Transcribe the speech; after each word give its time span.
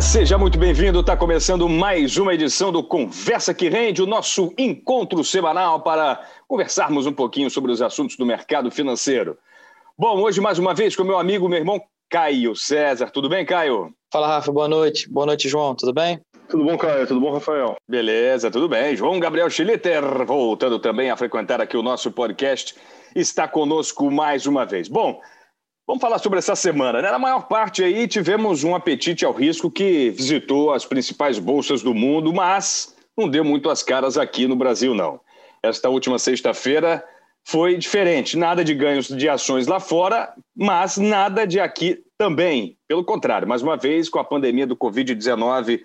Olá, 0.00 0.06
seja 0.08 0.38
muito 0.38 0.58
bem-vindo. 0.58 1.00
Está 1.00 1.14
começando 1.14 1.68
mais 1.68 2.16
uma 2.16 2.32
edição 2.32 2.72
do 2.72 2.82
Conversa 2.82 3.52
que 3.52 3.68
Rende, 3.68 4.00
o 4.00 4.06
nosso 4.06 4.50
encontro 4.56 5.22
semanal 5.22 5.82
para 5.82 6.26
conversarmos 6.48 7.04
um 7.04 7.12
pouquinho 7.12 7.50
sobre 7.50 7.70
os 7.70 7.82
assuntos 7.82 8.16
do 8.16 8.24
mercado 8.24 8.70
financeiro. 8.70 9.36
Bom, 9.98 10.18
hoje 10.22 10.40
mais 10.40 10.58
uma 10.58 10.72
vez 10.72 10.96
com 10.96 11.04
meu 11.04 11.18
amigo, 11.18 11.50
meu 11.50 11.58
irmão 11.58 11.78
Caio 12.08 12.56
César. 12.56 13.10
Tudo 13.10 13.28
bem, 13.28 13.44
Caio? 13.44 13.94
Fala, 14.10 14.26
Rafa. 14.26 14.50
Boa 14.50 14.66
noite. 14.66 15.06
Boa 15.06 15.26
noite, 15.26 15.50
João. 15.50 15.74
Tudo 15.74 15.92
bem? 15.92 16.18
Tudo 16.48 16.64
bom, 16.64 16.78
Caio? 16.78 17.06
Tudo 17.06 17.20
bom, 17.20 17.34
Rafael? 17.34 17.76
Beleza, 17.86 18.50
tudo 18.50 18.70
bem. 18.70 18.96
João 18.96 19.20
Gabriel 19.20 19.50
Schlitter, 19.50 20.02
voltando 20.24 20.78
também 20.78 21.10
a 21.10 21.16
frequentar 21.16 21.60
aqui 21.60 21.76
o 21.76 21.82
nosso 21.82 22.10
podcast, 22.10 22.74
está 23.14 23.46
conosco 23.46 24.10
mais 24.10 24.46
uma 24.46 24.64
vez. 24.64 24.88
Bom, 24.88 25.20
vamos 25.90 26.00
falar 26.00 26.20
sobre 26.20 26.38
essa 26.38 26.54
semana. 26.54 27.02
Né? 27.02 27.10
Na 27.10 27.18
maior 27.18 27.48
parte 27.48 27.82
aí 27.82 28.06
tivemos 28.06 28.62
um 28.62 28.76
apetite 28.76 29.24
ao 29.24 29.32
risco 29.32 29.68
que 29.68 30.10
visitou 30.10 30.72
as 30.72 30.84
principais 30.84 31.36
bolsas 31.36 31.82
do 31.82 31.92
mundo, 31.92 32.32
mas 32.32 32.94
não 33.18 33.28
deu 33.28 33.44
muito 33.44 33.68
as 33.68 33.82
caras 33.82 34.16
aqui 34.16 34.46
no 34.46 34.54
Brasil, 34.54 34.94
não. 34.94 35.20
Esta 35.60 35.88
última 35.88 36.16
sexta-feira 36.16 37.04
foi 37.44 37.76
diferente. 37.76 38.36
Nada 38.36 38.64
de 38.64 38.72
ganhos 38.72 39.08
de 39.08 39.28
ações 39.28 39.66
lá 39.66 39.80
fora, 39.80 40.32
mas 40.56 40.96
nada 40.96 41.44
de 41.44 41.58
aqui 41.58 42.00
também. 42.16 42.78
Pelo 42.86 43.04
contrário, 43.04 43.48
mais 43.48 43.60
uma 43.60 43.76
vez, 43.76 44.08
com 44.08 44.20
a 44.20 44.24
pandemia 44.24 44.68
do 44.68 44.76
Covid-19 44.76 45.80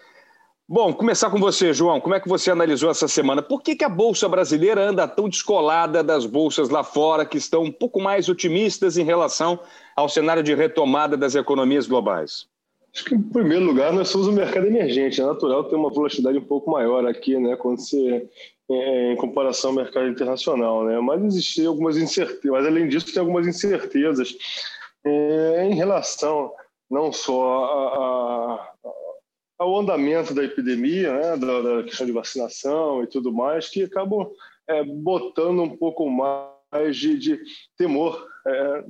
Bom, 0.68 0.92
começar 0.92 1.30
com 1.30 1.38
você, 1.38 1.72
João. 1.72 2.00
Como 2.00 2.16
é 2.16 2.20
que 2.20 2.28
você 2.28 2.50
analisou 2.50 2.90
essa 2.90 3.06
semana? 3.06 3.40
Por 3.40 3.62
que, 3.62 3.76
que 3.76 3.84
a 3.84 3.88
Bolsa 3.88 4.28
brasileira 4.28 4.82
anda 4.82 5.06
tão 5.06 5.28
descolada 5.28 6.02
das 6.02 6.26
bolsas 6.26 6.70
lá 6.70 6.82
fora, 6.82 7.24
que 7.24 7.38
estão 7.38 7.62
um 7.62 7.70
pouco 7.70 8.00
mais 8.00 8.28
otimistas 8.28 8.98
em 8.98 9.04
relação 9.04 9.60
ao 9.94 10.08
cenário 10.08 10.42
de 10.42 10.52
retomada 10.54 11.16
das 11.16 11.36
economias 11.36 11.86
globais? 11.86 12.48
Acho 12.96 13.04
que, 13.04 13.14
em 13.14 13.22
primeiro 13.22 13.66
lugar, 13.66 13.92
nós 13.92 14.08
somos 14.08 14.26
um 14.26 14.32
mercado 14.32 14.66
emergente. 14.66 15.20
É 15.20 15.24
natural 15.26 15.64
ter 15.64 15.76
uma 15.76 15.90
volatilidade 15.90 16.38
um 16.38 16.44
pouco 16.44 16.70
maior 16.70 17.06
aqui, 17.06 17.38
né, 17.38 17.54
quando 17.54 17.78
você, 17.78 18.26
é, 18.70 19.12
em 19.12 19.16
comparação 19.16 19.68
ao 19.68 19.76
mercado 19.76 20.08
internacional. 20.08 20.82
Né? 20.82 20.98
Mas 20.98 21.22
existem 21.22 21.66
algumas 21.66 21.98
incertezas. 21.98 22.50
Mas, 22.50 22.64
além 22.64 22.88
disso, 22.88 23.12
tem 23.12 23.20
algumas 23.20 23.46
incertezas 23.46 24.34
é, 25.04 25.66
em 25.66 25.74
relação 25.74 26.50
não 26.90 27.12
só 27.12 27.64
a, 27.64 28.84
a 28.84 28.92
ao 29.58 29.78
andamento 29.78 30.34
da 30.34 30.44
epidemia, 30.44 31.12
né, 31.14 31.36
da, 31.36 31.60
da, 31.62 31.82
questão 31.82 32.06
de 32.06 32.12
vacinação 32.12 33.02
e 33.02 33.06
tudo 33.06 33.32
mais, 33.32 33.68
que 33.68 33.84
acabam 33.84 34.30
é, 34.68 34.84
botando 34.84 35.62
um 35.62 35.76
pouco 35.76 36.08
mais 36.10 36.96
de, 36.96 37.18
de 37.18 37.40
temor 37.76 38.26
é, 38.46 38.84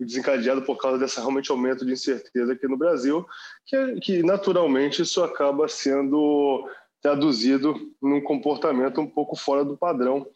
desencadeado 0.00 0.62
por 0.62 0.76
causa 0.76 0.98
desse 0.98 1.16
realmente 1.16 1.50
aumento 1.50 1.86
de 1.86 1.92
incerteza 1.92 2.52
aqui 2.52 2.66
no 2.66 2.76
Brasil, 2.76 3.24
que, 3.66 4.00
que 4.00 4.22
naturalmente 4.22 5.02
isso 5.02 5.22
acaba 5.22 5.68
sendo 5.68 6.68
traduzido 7.00 7.74
num 8.02 8.20
comportamento 8.20 9.00
um 9.00 9.06
pouco 9.06 9.36
fora 9.36 9.64
do 9.64 9.76
padrão. 9.76 10.26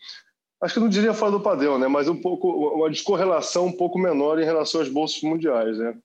Acho 0.62 0.74
que 0.74 0.80
não 0.80 0.88
diria 0.88 1.12
fora 1.12 1.32
do 1.32 1.40
padrão, 1.40 1.76
né? 1.76 1.88
mas 1.88 2.08
um 2.08 2.20
pouco 2.20 2.48
uma 2.76 2.88
descorrelação 2.88 3.66
um 3.66 3.72
pouco 3.72 3.98
menor 3.98 4.38
em 4.38 4.44
relação 4.44 4.80
às 4.80 4.88
bolsas 4.88 5.20
mundiais. 5.22 5.76
Né? 5.76 5.98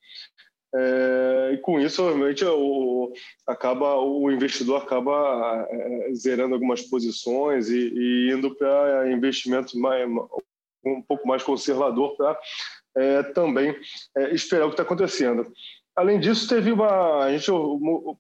É, 0.76 1.52
e 1.54 1.58
com 1.60 1.80
isso, 1.80 2.04
obviamente, 2.04 2.44
o, 2.44 3.14
acaba, 3.46 3.96
o 3.98 4.32
investidor 4.32 4.82
acaba 4.82 5.68
é, 5.70 6.14
zerando 6.14 6.56
algumas 6.56 6.82
posições 6.82 7.70
e, 7.70 7.78
e 7.78 8.32
indo 8.34 8.54
para 8.56 9.12
investimento 9.12 9.78
mais, 9.80 10.10
um 10.88 11.02
pouco 11.02 11.28
mais 11.28 11.44
conservador 11.44 12.16
para 12.16 12.38
é, 12.96 13.24
também 13.24 13.76
é, 14.16 14.34
esperar 14.34 14.66
o 14.66 14.70
que 14.70 14.74
está 14.74 14.84
acontecendo. 14.84 15.52
Além 15.96 16.20
disso, 16.20 16.48
teve 16.48 16.72
uma, 16.72 17.24
a 17.24 17.32
gente 17.32 17.52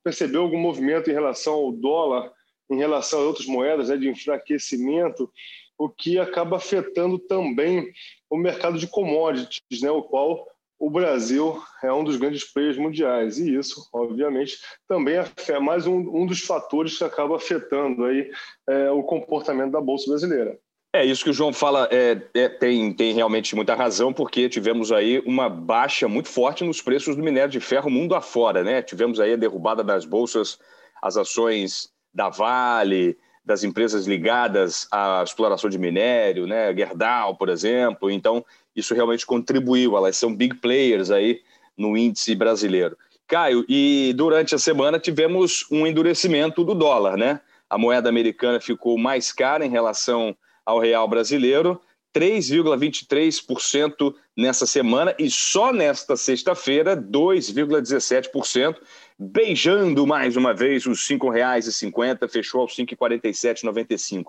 percebeu 0.03 0.41
algum 0.41 0.59
movimento 0.59 1.09
em 1.09 1.13
relação 1.13 1.53
ao 1.53 1.72
dólar, 1.72 2.31
em 2.72 2.77
relação 2.77 3.19
a 3.19 3.23
outras 3.23 3.47
moedas, 3.47 3.89
né, 3.89 3.97
de 3.97 4.09
enfraquecimento, 4.09 5.31
o 5.77 5.88
que 5.88 6.17
acaba 6.17 6.57
afetando 6.57 7.19
também 7.19 7.91
o 8.29 8.38
mercado 8.38 8.79
de 8.79 8.88
commodities, 8.88 9.81
né, 9.81 9.91
o 9.91 10.01
qual 10.01 10.47
o 10.79 10.89
Brasil 10.89 11.59
é 11.83 11.91
um 11.91 12.03
dos 12.03 12.17
grandes 12.17 12.44
players 12.44 12.77
mundiais 12.77 13.39
e 13.39 13.56
isso, 13.56 13.88
obviamente, 13.91 14.57
também 14.88 15.16
é 15.16 15.59
mais 15.59 15.88
um, 15.88 15.97
um 15.97 16.25
dos 16.25 16.41
fatores 16.41 16.97
que 16.97 17.03
acaba 17.03 17.35
afetando 17.35 18.06
aí 18.06 18.29
é, 18.67 18.91
o 18.91 19.03
comportamento 19.03 19.72
da 19.72 19.81
bolsa 19.81 20.09
brasileira. 20.09 20.57
É 20.97 21.05
isso 21.05 21.23
que 21.23 21.29
o 21.29 21.33
João 21.33 21.53
fala, 21.53 21.87
é, 21.91 22.19
é, 22.33 22.49
tem, 22.49 22.91
tem 22.91 23.13
realmente 23.13 23.55
muita 23.55 23.75
razão, 23.75 24.11
porque 24.11 24.49
tivemos 24.49 24.91
aí 24.91 25.21
uma 25.27 25.47
baixa 25.47 26.07
muito 26.07 26.27
forte 26.27 26.63
nos 26.63 26.81
preços 26.81 27.15
do 27.15 27.21
minério 27.21 27.51
de 27.51 27.59
ferro 27.59 27.87
mundo 27.87 28.15
afora, 28.15 28.63
né? 28.63 28.81
Tivemos 28.81 29.19
aí 29.19 29.33
a 29.33 29.35
derrubada 29.35 29.83
das 29.83 30.05
bolsas, 30.05 30.57
as 30.99 31.15
ações 31.15 31.91
da 32.11 32.29
Vale, 32.29 33.15
das 33.45 33.63
empresas 33.63 34.07
ligadas 34.07 34.87
à 34.91 35.21
exploração 35.23 35.69
de 35.69 35.77
minério, 35.77 36.47
né? 36.47 36.75
Gerdau, 36.75 37.35
por 37.35 37.49
exemplo. 37.49 38.09
Então, 38.09 38.43
isso 38.75 38.95
realmente 38.95 39.23
contribuiu, 39.23 39.95
elas 39.95 40.17
são 40.17 40.35
big 40.35 40.55
players 40.55 41.11
aí 41.11 41.41
no 41.77 41.95
índice 41.95 42.33
brasileiro. 42.33 42.97
Caio, 43.27 43.63
e 43.69 44.13
durante 44.15 44.55
a 44.55 44.57
semana 44.57 44.97
tivemos 44.97 45.63
um 45.69 45.85
endurecimento 45.85 46.63
do 46.63 46.73
dólar, 46.73 47.17
né? 47.17 47.39
A 47.69 47.77
moeda 47.77 48.09
americana 48.09 48.59
ficou 48.59 48.97
mais 48.97 49.31
cara 49.31 49.63
em 49.63 49.69
relação 49.69 50.35
ao 50.67 50.79
real 50.79 51.07
brasileiro, 51.07 51.79
3,23% 52.13 54.13
nessa 54.35 54.66
semana 54.66 55.16
e 55.17 55.29
só 55.29 55.72
nesta 55.72 56.17
sexta-feira, 56.17 56.97
2,17%, 56.97 58.75
beijando 59.17 60.06
mais 60.06 60.35
uma 60.35 60.53
vez 60.53 60.85
os 60.85 61.09
R$ 61.09 61.17
5,50, 61.17 62.29
fechou 62.29 62.61
aos 62.61 62.77
R$ 62.77 62.85
5,47,95. 62.85 64.25
Uh, 64.25 64.27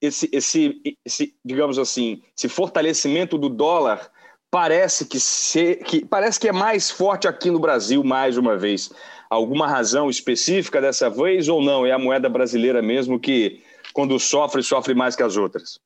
esse, 0.00 0.28
esse, 0.30 0.80
esse, 1.04 1.34
digamos 1.44 1.78
assim, 1.78 2.22
esse 2.36 2.48
fortalecimento 2.48 3.38
do 3.38 3.48
dólar 3.48 4.10
parece 4.50 5.06
que, 5.06 5.18
se, 5.18 5.76
que, 5.76 6.04
parece 6.04 6.38
que 6.38 6.48
é 6.48 6.52
mais 6.52 6.90
forte 6.90 7.26
aqui 7.26 7.50
no 7.50 7.58
Brasil, 7.58 8.04
mais 8.04 8.36
uma 8.36 8.56
vez. 8.56 8.92
Alguma 9.28 9.66
razão 9.66 10.10
específica 10.10 10.80
dessa 10.80 11.08
vez 11.08 11.48
ou 11.48 11.62
não? 11.62 11.86
É 11.86 11.92
a 11.92 11.98
moeda 11.98 12.28
brasileira 12.28 12.82
mesmo 12.82 13.18
que, 13.18 13.62
quando 13.92 14.18
sofre, 14.18 14.62
sofre 14.62 14.94
mais 14.94 15.16
que 15.16 15.22
as 15.22 15.36
outras? 15.36 15.78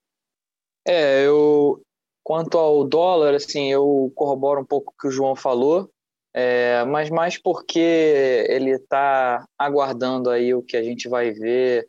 É, 0.87 1.27
eu. 1.27 1.81
Quanto 2.23 2.57
ao 2.57 2.85
dólar, 2.85 3.35
assim, 3.35 3.71
eu 3.71 4.11
corroboro 4.15 4.63
um 4.63 4.65
pouco 4.65 4.93
o 4.93 4.99
que 4.99 5.09
o 5.09 5.11
João 5.11 5.37
falou, 5.37 5.91
é, 6.33 6.83
mas 6.87 7.11
mais 7.11 7.37
porque 7.37 7.79
ele 8.49 8.71
está 8.71 9.45
aguardando 9.59 10.31
aí 10.31 10.55
o 10.55 10.63
que 10.63 10.75
a 10.75 10.83
gente 10.83 11.07
vai 11.07 11.33
ver 11.33 11.87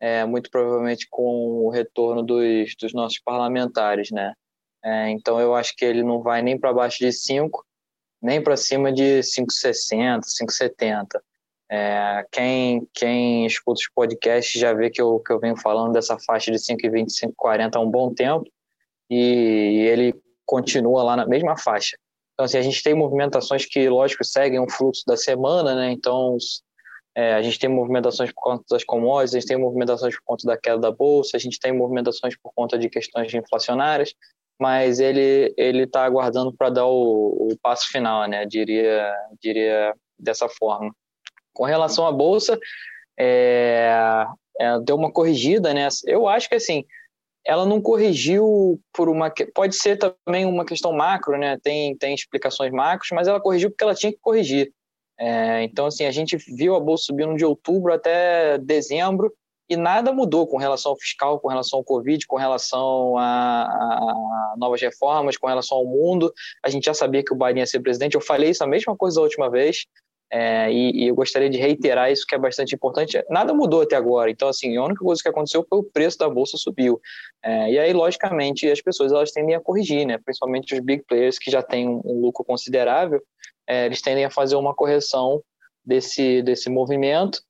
é, 0.00 0.24
muito 0.24 0.50
provavelmente 0.50 1.06
com 1.10 1.64
o 1.64 1.70
retorno 1.70 2.22
dos, 2.22 2.74
dos 2.80 2.92
nossos 2.92 3.18
parlamentares, 3.20 4.10
né? 4.10 4.32
É, 4.84 5.10
então 5.10 5.40
eu 5.40 5.54
acho 5.54 5.74
que 5.74 5.84
ele 5.84 6.02
não 6.02 6.22
vai 6.22 6.40
nem 6.40 6.58
para 6.58 6.72
baixo 6.72 6.98
de 6.98 7.12
5, 7.12 7.64
nem 8.22 8.42
para 8.42 8.56
cima 8.56 8.92
de 8.92 9.20
5,60, 9.20 10.20
5,70. 10.20 11.20
É, 11.70 12.24
quem, 12.32 12.88
quem 12.94 13.46
escuta 13.46 13.80
os 13.80 13.88
podcasts 13.94 14.58
já 14.58 14.72
vê 14.72 14.88
que 14.88 15.02
eu, 15.02 15.20
que 15.20 15.32
eu 15.32 15.38
venho 15.38 15.56
falando 15.56 15.92
dessa 15.92 16.18
faixa 16.18 16.50
de 16.50 16.58
5,20, 16.58 17.08
5,40 17.36 17.76
há 17.76 17.80
um 17.80 17.90
bom 17.90 18.12
tempo 18.12 18.50
e 19.10 19.86
ele 19.90 20.14
continua 20.46 21.02
lá 21.02 21.16
na 21.16 21.26
mesma 21.26 21.56
faixa. 21.58 21.96
Então, 22.32 22.44
assim, 22.44 22.56
a 22.58 22.62
gente 22.62 22.82
tem 22.82 22.94
movimentações 22.94 23.66
que, 23.66 23.88
lógico, 23.88 24.24
seguem 24.24 24.60
o 24.60 24.70
fluxo 24.70 25.02
da 25.06 25.16
semana, 25.16 25.74
né? 25.74 25.90
Então, 25.90 26.36
é, 27.14 27.34
a 27.34 27.42
gente 27.42 27.58
tem 27.58 27.68
movimentações 27.68 28.32
por 28.32 28.40
conta 28.40 28.64
das 28.70 28.84
commodities, 28.84 29.34
a 29.34 29.40
gente 29.40 29.48
tem 29.48 29.58
movimentações 29.58 30.14
por 30.14 30.22
conta 30.24 30.46
da 30.46 30.56
queda 30.56 30.78
da 30.78 30.92
bolsa, 30.92 31.36
a 31.36 31.40
gente 31.40 31.58
tem 31.58 31.72
movimentações 31.72 32.36
por 32.40 32.52
conta 32.54 32.78
de 32.78 32.88
questões 32.88 33.34
inflacionárias, 33.34 34.14
mas 34.58 35.00
ele 35.00 35.52
ele 35.56 35.82
está 35.82 36.04
aguardando 36.04 36.52
para 36.52 36.70
dar 36.70 36.86
o, 36.86 37.50
o, 37.50 37.58
passo 37.60 37.88
final, 37.88 38.28
né? 38.28 38.46
Diria 38.46 39.12
diria 39.42 39.92
dessa 40.16 40.48
forma. 40.48 40.94
Com 41.58 41.64
relação 41.64 42.06
à 42.06 42.12
bolsa, 42.12 42.56
é, 43.18 44.24
é, 44.60 44.78
deu 44.78 44.94
uma 44.94 45.10
corrigida, 45.10 45.74
né? 45.74 45.88
Eu 46.06 46.28
acho 46.28 46.48
que 46.48 46.54
assim 46.54 46.84
ela 47.44 47.66
não 47.66 47.80
corrigiu 47.80 48.80
por 48.92 49.08
uma 49.08 49.32
pode 49.52 49.74
ser 49.74 49.96
também 49.96 50.46
uma 50.46 50.64
questão 50.64 50.92
macro, 50.92 51.36
né? 51.36 51.58
Tem 51.60 51.96
tem 51.96 52.14
explicações 52.14 52.70
macros, 52.70 53.10
mas 53.12 53.26
ela 53.26 53.40
corrigiu 53.40 53.70
porque 53.70 53.82
ela 53.82 53.94
tinha 53.94 54.12
que 54.12 54.20
corrigir. 54.20 54.72
É, 55.18 55.64
então, 55.64 55.86
assim, 55.86 56.04
a 56.04 56.12
gente 56.12 56.36
viu 56.36 56.76
a 56.76 56.80
bolsa 56.80 57.06
subindo 57.06 57.34
de 57.34 57.44
outubro 57.44 57.92
até 57.92 58.56
dezembro 58.58 59.34
e 59.68 59.76
nada 59.76 60.12
mudou 60.12 60.46
com 60.46 60.58
relação 60.58 60.92
ao 60.92 60.98
fiscal, 60.98 61.40
com 61.40 61.48
relação 61.48 61.80
ao 61.80 61.84
Covid, 61.84 62.24
com 62.24 62.36
relação 62.36 63.18
a, 63.18 63.64
a, 63.64 64.54
novas 64.56 64.80
reformas, 64.80 65.36
com 65.36 65.48
relação 65.48 65.78
ao 65.78 65.84
mundo. 65.84 66.32
A 66.64 66.70
gente 66.70 66.84
já 66.84 66.94
sabia 66.94 67.24
que 67.24 67.32
o 67.32 67.36
Biden 67.36 67.58
ia 67.58 67.66
ser 67.66 67.80
presidente. 67.80 68.14
Eu 68.14 68.20
falei 68.20 68.50
isso 68.50 68.62
a 68.62 68.66
mesma 68.66 68.96
coisa 68.96 69.16
da 69.16 69.22
última 69.22 69.50
vez. 69.50 69.86
É, 70.30 70.70
e, 70.70 71.04
e, 71.04 71.08
eu 71.08 71.14
gostaria 71.14 71.48
de 71.48 71.56
reiterar 71.56 72.12
isso 72.12 72.26
que 72.26 72.34
é 72.34 72.38
bastante 72.38 72.74
importante. 72.74 73.22
Nada 73.30 73.54
mudou 73.54 73.80
até 73.80 73.96
agora, 73.96 74.30
então 74.30 74.48
assim 74.48 74.76
a 74.76 74.84
única 74.84 75.02
coisa 75.02 75.22
que 75.22 75.28
aconteceu 75.28 75.64
foi 75.68 75.78
o 75.78 75.84
preço 75.84 76.18
da 76.18 76.28
bolsa 76.28 76.58
subiu. 76.58 77.00
É, 77.42 77.72
e 77.72 77.78
aí 77.78 77.92
logicamente 77.92 78.70
as 78.70 78.82
pessoas 78.82 79.10
elas 79.10 79.32
tendem 79.32 79.54
a 79.54 79.60
corrigir, 79.60 80.06
né? 80.06 80.18
Principalmente 80.18 80.74
os 80.74 80.80
big 80.80 81.02
players 81.04 81.38
que 81.38 81.50
já 81.50 81.62
têm 81.62 81.88
um, 81.88 82.02
um 82.04 82.20
lucro 82.20 82.44
considerável, 82.44 83.22
é, 83.66 83.86
eles 83.86 84.02
tendem 84.02 84.24
a 84.24 84.30
fazer 84.30 84.56
uma 84.56 84.74
correção 84.74 85.42
desse 85.84 86.42
desse 86.42 86.68
movimento 86.68 87.40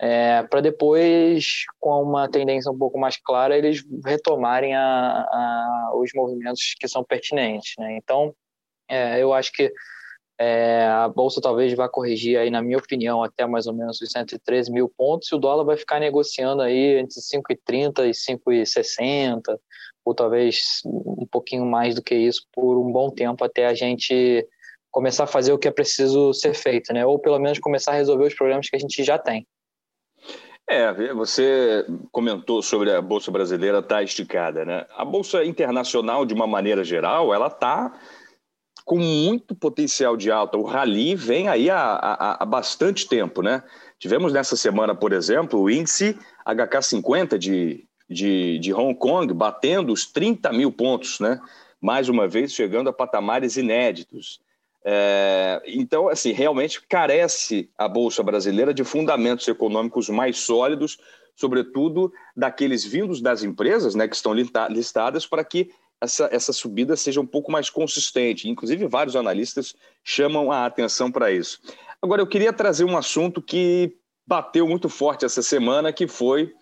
é, 0.00 0.44
para 0.44 0.60
depois, 0.60 1.64
com 1.80 2.02
uma 2.02 2.28
tendência 2.28 2.70
um 2.70 2.78
pouco 2.78 2.98
mais 2.98 3.16
clara, 3.16 3.58
eles 3.58 3.82
retomarem 4.04 4.74
a, 4.74 4.80
a, 4.80 5.90
os 5.94 6.10
movimentos 6.14 6.74
que 6.78 6.86
são 6.86 7.02
pertinentes. 7.02 7.72
Né? 7.78 7.96
Então, 7.96 8.32
é, 8.88 9.20
eu 9.20 9.34
acho 9.34 9.52
que 9.52 9.72
é, 10.38 10.86
a 10.86 11.08
bolsa 11.08 11.40
talvez 11.40 11.74
vá 11.74 11.88
corrigir 11.88 12.38
aí, 12.38 12.48
na 12.48 12.62
minha 12.62 12.78
opinião, 12.78 13.24
até 13.24 13.44
mais 13.44 13.66
ou 13.66 13.74
menos 13.74 14.00
os 14.00 14.10
113 14.10 14.70
mil 14.70 14.88
pontos, 14.88 15.28
e 15.30 15.34
o 15.34 15.38
dólar 15.38 15.64
vai 15.64 15.76
ficar 15.76 15.98
negociando 15.98 16.62
aí 16.62 16.98
entre 16.98 17.20
5,30 17.20 18.06
e 18.06 18.10
5,60, 18.10 19.58
ou 20.04 20.14
talvez 20.14 20.80
um 20.84 21.26
pouquinho 21.30 21.66
mais 21.66 21.96
do 21.96 22.02
que 22.02 22.14
isso 22.14 22.46
por 22.52 22.78
um 22.78 22.92
bom 22.92 23.10
tempo 23.10 23.44
até 23.44 23.66
a 23.66 23.74
gente 23.74 24.46
começar 24.90 25.24
a 25.24 25.26
fazer 25.26 25.52
o 25.52 25.58
que 25.58 25.68
é 25.68 25.72
preciso 25.72 26.32
ser 26.32 26.54
feito, 26.54 26.92
né? 26.92 27.04
Ou 27.04 27.18
pelo 27.18 27.38
menos 27.38 27.58
começar 27.58 27.92
a 27.92 27.96
resolver 27.96 28.26
os 28.26 28.34
problemas 28.34 28.70
que 28.70 28.76
a 28.76 28.78
gente 28.78 29.02
já 29.04 29.18
tem. 29.18 29.46
É, 30.70 30.92
você 31.14 31.86
comentou 32.12 32.62
sobre 32.62 32.92
a 32.92 33.00
bolsa 33.00 33.30
brasileira 33.30 33.78
estar 33.78 33.96
tá 33.96 34.02
esticada, 34.02 34.64
né? 34.64 34.86
A 34.96 35.04
bolsa 35.04 35.44
internacional, 35.44 36.24
de 36.24 36.34
uma 36.34 36.46
maneira 36.46 36.84
geral, 36.84 37.32
ela 37.34 37.46
está 37.46 37.98
com 38.88 38.98
muito 38.98 39.54
potencial 39.54 40.16
de 40.16 40.30
alta. 40.30 40.56
O 40.56 40.62
rally 40.62 41.14
vem 41.14 41.46
aí 41.46 41.68
há, 41.68 41.76
há, 41.76 42.42
há, 42.42 42.46
bastante 42.46 43.06
tempo, 43.06 43.42
né? 43.42 43.62
Tivemos 43.98 44.32
nessa 44.32 44.56
semana, 44.56 44.94
por 44.94 45.12
exemplo, 45.12 45.60
o 45.60 45.68
índice 45.68 46.18
HK50 46.46 47.36
de, 47.36 47.84
de, 48.08 48.58
de 48.58 48.72
Hong 48.72 48.94
Kong 48.94 49.34
batendo 49.34 49.92
os 49.92 50.06
30 50.06 50.50
mil 50.54 50.72
pontos, 50.72 51.20
né? 51.20 51.38
Mais 51.78 52.08
uma 52.08 52.26
vez 52.26 52.54
chegando 52.54 52.88
a 52.88 52.92
patamares 52.92 53.58
inéditos. 53.58 54.40
É, 54.82 55.60
então, 55.66 56.08
assim, 56.08 56.32
realmente 56.32 56.80
carece 56.88 57.68
a 57.76 57.86
Bolsa 57.86 58.22
Brasileira 58.22 58.72
de 58.72 58.84
fundamentos 58.84 59.46
econômicos 59.48 60.08
mais 60.08 60.38
sólidos, 60.38 60.96
sobretudo 61.36 62.10
daqueles 62.34 62.86
vindos 62.86 63.20
das 63.20 63.42
empresas 63.42 63.94
né, 63.94 64.08
que 64.08 64.16
estão 64.16 64.32
listadas, 64.32 65.26
para 65.26 65.44
que 65.44 65.70
essa, 66.00 66.28
essa 66.32 66.52
subida 66.52 66.96
seja 66.96 67.20
um 67.20 67.26
pouco 67.26 67.50
mais 67.50 67.70
consistente. 67.70 68.48
Inclusive, 68.48 68.86
vários 68.86 69.16
analistas 69.16 69.74
chamam 70.04 70.50
a 70.52 70.66
atenção 70.66 71.10
para 71.10 71.30
isso. 71.30 71.60
Agora, 72.00 72.22
eu 72.22 72.26
queria 72.26 72.52
trazer 72.52 72.84
um 72.84 72.96
assunto 72.96 73.42
que 73.42 73.96
bateu 74.26 74.66
muito 74.68 74.88
forte 74.88 75.24
essa 75.24 75.42
semana, 75.42 75.92
que 75.92 76.06
foi 76.06 76.52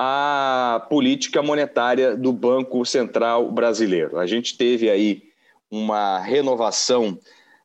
a 0.00 0.86
política 0.88 1.42
monetária 1.42 2.16
do 2.16 2.32
Banco 2.32 2.84
Central 2.84 3.50
Brasileiro. 3.52 4.18
A 4.18 4.26
gente 4.26 4.56
teve 4.56 4.90
aí 4.90 5.22
uma 5.70 6.18
renovação 6.18 7.18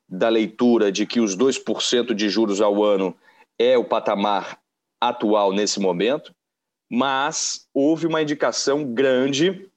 da 0.07 0.29
leitura 0.29 0.91
de 0.91 1.05
que 1.05 1.19
os 1.19 1.35
2% 1.35 2.13
de 2.13 2.29
juros 2.29 2.62
ao 2.62 2.83
ano 2.83 3.15
é 3.57 3.77
o 3.77 3.83
patamar 3.83 4.59
atual 5.01 5.51
nesse 5.51 5.79
momento, 5.79 6.33
mas 6.91 7.67
houve 7.73 8.07
uma 8.07 8.21
indicação 8.21 8.83
grande 8.94 9.69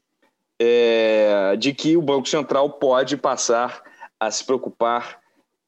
é, 0.64 1.56
de 1.56 1.75
que 1.75 1.97
o 1.97 2.03
Banco 2.03 2.29
Central 2.29 2.70
pode 2.70 3.17
passar 3.17 3.82
a 4.20 4.31
se 4.31 4.44
preocupar 4.44 5.19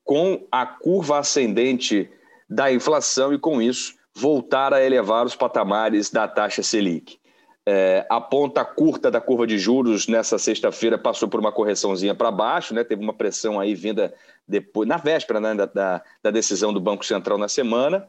com 0.05 0.46
a 0.52 0.64
curva 0.64 1.19
ascendente 1.19 2.08
da 2.49 2.73
inflação 2.73 3.35
e, 3.35 3.38
com 3.38 3.61
isso, 3.61 3.96
voltar 4.14 4.73
a 4.73 4.85
elevar 4.85 5.26
os 5.26 5.35
patamares 5.35 6.11
da 6.11 6.29
taxa 6.29 6.62
Selic. 6.62 7.19
É, 7.67 8.06
a 8.08 8.20
ponta 8.20 8.64
curta 8.64 9.11
da 9.11 9.20
curva 9.20 9.49
de 9.49 9.58
juros 9.58 10.06
nessa 10.06 10.38
sexta-feira 10.38 10.96
passou 10.96 11.29
por 11.29 11.41
uma 11.41 11.50
correçãozinha 11.50 12.14
para 12.14 12.31
baixo, 12.31 12.73
né? 12.73 12.85
teve 12.85 13.02
uma 13.02 13.14
pressão 13.14 13.58
aí 13.58 13.75
vinda 13.75 14.14
depois, 14.46 14.87
na 14.87 14.99
véspera 14.99 15.41
né, 15.41 15.55
da, 15.55 16.02
da, 16.23 16.31
decisão 16.31 16.73
do 16.73 16.81
Banco 16.81 17.05
Central 17.05 17.37
na 17.37 17.49
semana, 17.49 18.06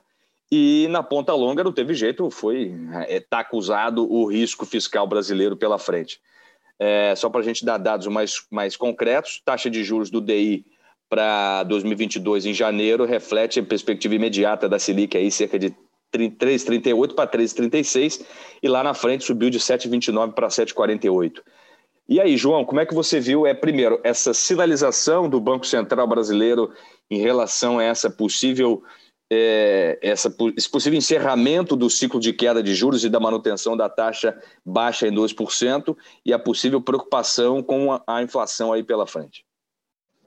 e 0.52 0.88
na 0.92 1.02
ponta 1.02 1.34
longa 1.34 1.64
não 1.64 1.72
teve 1.72 1.96
jeito, 1.96 2.30
foi 2.30 2.76
é, 3.08 3.20
tá 3.22 3.40
acusado 3.40 4.08
o 4.08 4.30
risco 4.30 4.68
fiscal 4.68 5.08
brasileiro 5.08 5.58
pela 5.58 5.80
frente. 5.80 6.22
É, 6.80 7.16
só 7.16 7.30
para 7.30 7.42
a 7.42 7.44
gente 7.44 7.64
dar 7.64 7.78
dados 7.78 8.08
mais, 8.08 8.46
mais 8.52 8.76
concretos, 8.76 9.42
taxa 9.46 9.70
de 9.70 9.84
juros 9.84 10.10
do 10.10 10.20
DI 10.20 10.66
para 11.10 11.64
2022 11.64 12.46
em 12.46 12.54
janeiro 12.54 13.06
reflete 13.06 13.60
a 13.60 13.64
perspectiva 13.64 14.16
imediata 14.16 14.68
da 14.68 14.78
Selic 14.78 15.16
aí 15.16 15.32
cerca 15.32 15.58
de 15.58 15.74
3,38 16.14 17.14
para 17.14 17.30
3,36 17.30 18.26
e 18.62 18.68
lá 18.68 18.84
na 18.84 18.94
frente 18.94 19.24
subiu 19.24 19.50
de 19.50 19.60
7,29 19.60 20.34
para 20.34 20.48
7,48. 20.48 21.42
E 22.08 22.22
aí, 22.22 22.38
João, 22.38 22.64
como 22.64 22.80
é 22.80 22.86
que 22.86 22.94
você 22.94 23.20
viu, 23.20 23.48
é 23.48 23.54
primeiro, 23.54 24.00
essa 24.04 24.34
sinalização 24.34 25.28
do 25.28 25.40
Banco 25.40 25.66
Central 25.66 26.08
brasileiro 26.08 26.72
em 27.10 27.18
relação 27.18 27.80
a 27.80 27.84
essa 27.84 28.10
possível 28.10 28.84
é, 29.32 29.98
essa, 30.02 30.34
esse 30.56 30.70
possível 30.70 30.98
encerramento 30.98 31.76
do 31.76 31.90
ciclo 31.90 32.20
de 32.20 32.34
queda 32.34 32.62
de 32.62 32.76
juros 32.76 33.04
e 33.04 33.10
da 33.10 33.20
manutenção 33.20 33.76
da 33.76 33.90
taxa 33.90 34.38
baixa 34.66 35.08
em 35.08 35.12
2% 35.12 35.96
e 36.26 36.34
a 36.34 36.40
possível 36.40 36.82
preocupação 36.82 37.64
com 37.64 37.92
a, 37.92 38.04
a 38.08 38.22
inflação 38.22 38.72
aí 38.72 38.84
pela 38.84 39.08
frente. 39.08 39.46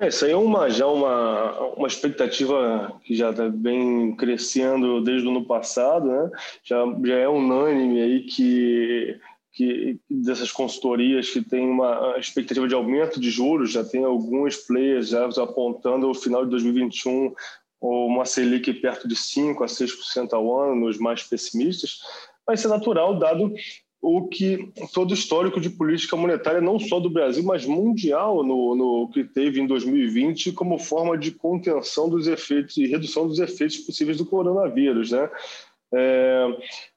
É, 0.01 0.09
isso 0.09 0.25
aí 0.25 0.31
é 0.31 0.37
uma, 0.37 0.71
já 0.71 0.87
uma, 0.87 1.59
uma 1.75 1.89
expectativa 1.89 2.93
que 3.05 3.17
já 3.17 3.31
está 3.31 3.49
bem 3.49 4.15
crescendo 4.15 5.03
desde 5.03 5.27
o 5.27 5.31
ano 5.31 5.45
passado, 5.45 6.07
né? 6.07 6.31
já, 6.63 6.85
já 7.05 7.15
é 7.17 7.29
unânime 7.29 8.01
aí 8.01 8.21
que, 8.21 9.19
que 9.53 9.99
dessas 10.09 10.53
consultorias 10.53 11.29
que 11.31 11.43
tem 11.43 11.69
uma 11.69 12.15
expectativa 12.17 12.69
de 12.69 12.75
aumento 12.77 13.19
de 13.19 13.29
juros, 13.29 13.73
já 13.73 13.83
tem 13.83 14.05
alguns 14.05 14.57
players 14.57 15.09
já 15.09 15.27
apontando 15.43 16.09
o 16.09 16.15
final 16.15 16.45
de 16.45 16.51
2021 16.53 17.35
uma 17.81 18.25
Selic 18.25 18.73
perto 18.75 19.07
de 19.07 19.15
5% 19.15 19.63
a 19.63 19.67
6% 19.67 20.33
ao 20.33 20.61
ano, 20.61 20.87
nos 20.87 20.99
mais 20.99 21.23
pessimistas, 21.23 21.99
vai 22.47 22.57
ser 22.57 22.69
natural, 22.69 23.19
dado 23.19 23.53
o 24.01 24.29
que 24.29 24.73
todo 24.95 25.13
histórico 25.13 25.61
de 25.61 25.71
política 25.71 26.17
monetária, 26.17 26.61
não 26.61 26.79
só 26.79 27.01
do 27.01 27.11
Brasil, 27.11 27.43
mas 27.43 27.67
mundial, 27.67 28.45
no, 28.45 28.75
no 28.75 29.11
que 29.11 29.25
teve 29.25 29.61
em 29.61 29.67
2020, 29.67 30.53
como 30.53 30.79
forma 30.79 31.19
de 31.19 31.33
contenção 31.33 32.09
dos 32.09 32.29
efeitos 32.29 32.77
e 32.77 32.87
redução 32.87 33.27
dos 33.27 33.41
efeitos 33.41 33.79
possíveis 33.79 34.17
do 34.17 34.27
coronavírus. 34.27 35.11
Né? 35.11 35.29
É, 35.93 36.47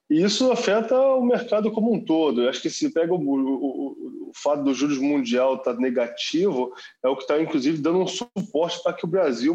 e 0.08 0.22
isso 0.22 0.52
afeta 0.52 0.98
o 1.00 1.24
mercado 1.24 1.72
como 1.72 1.92
um 1.92 2.04
todo. 2.04 2.42
Eu 2.42 2.48
acho 2.48 2.62
que 2.62 2.70
se 2.70 2.90
pega 2.90 3.12
o, 3.12 3.18
o, 3.18 4.21
o 4.32 4.42
fato 4.42 4.64
dos 4.64 4.76
juros 4.76 4.98
mundial 4.98 5.56
estar 5.56 5.74
tá 5.74 5.80
negativo, 5.80 6.72
é 7.04 7.08
o 7.08 7.14
que 7.14 7.22
está, 7.22 7.40
inclusive, 7.40 7.78
dando 7.78 8.00
um 8.00 8.06
suporte 8.06 8.82
para 8.82 8.94
que 8.94 9.04
o 9.04 9.08
Brasil 9.08 9.54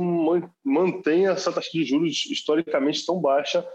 mantenha 0.63 1.31
essa 1.31 1.51
taxa 1.51 1.69
de 1.73 1.83
juros 1.83 2.25
historicamente 2.27 3.05
tão 3.05 3.19
baixa 3.19 3.67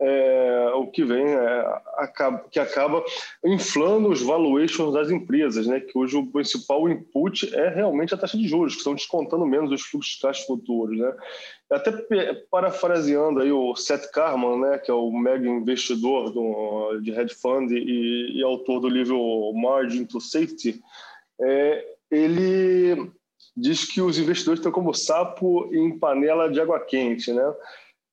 é, 0.00 0.72
o 0.76 0.86
que 0.86 1.04
vem 1.04 1.26
é, 1.26 1.80
acaba, 1.96 2.38
que 2.50 2.58
acaba 2.58 3.04
inflando 3.44 4.08
os 4.08 4.22
valuations 4.22 4.94
das 4.94 5.10
empresas, 5.10 5.66
né? 5.66 5.78
que 5.78 5.96
hoje 5.96 6.16
o 6.16 6.26
principal 6.26 6.88
input 6.88 7.54
é 7.54 7.68
realmente 7.68 8.14
a 8.14 8.16
taxa 8.16 8.38
de 8.38 8.48
juros, 8.48 8.72
que 8.72 8.78
estão 8.78 8.94
descontando 8.94 9.46
menos 9.46 9.70
os 9.70 9.82
fluxos 9.82 10.14
de 10.14 10.20
caixa 10.22 10.46
futuros. 10.46 10.98
Né? 10.98 11.14
Até 11.70 11.92
parafraseando 12.50 13.40
aí 13.40 13.52
o 13.52 13.76
Seth 13.76 14.10
Karman, 14.10 14.58
né, 14.58 14.78
que 14.78 14.90
é 14.90 14.94
o 14.94 15.12
mega 15.12 15.46
investidor 15.46 16.32
do, 16.32 16.98
de 17.00 17.10
hedge 17.10 17.34
fund 17.34 17.70
e, 17.70 18.38
e, 18.38 18.42
autor 18.42 18.80
do 18.80 18.88
livro 18.88 19.52
Margin 19.54 20.06
to 20.06 20.18
Safety, 20.18 20.80
é, 21.38 21.84
ele 22.10 23.10
diz 23.54 23.84
que 23.84 24.00
os 24.00 24.18
investidores 24.18 24.60
estão 24.60 24.72
como 24.72 24.94
sapo 24.94 25.68
em 25.74 25.98
panela 25.98 26.50
de 26.50 26.60
água 26.60 26.80
quente, 26.80 27.32
né? 27.32 27.54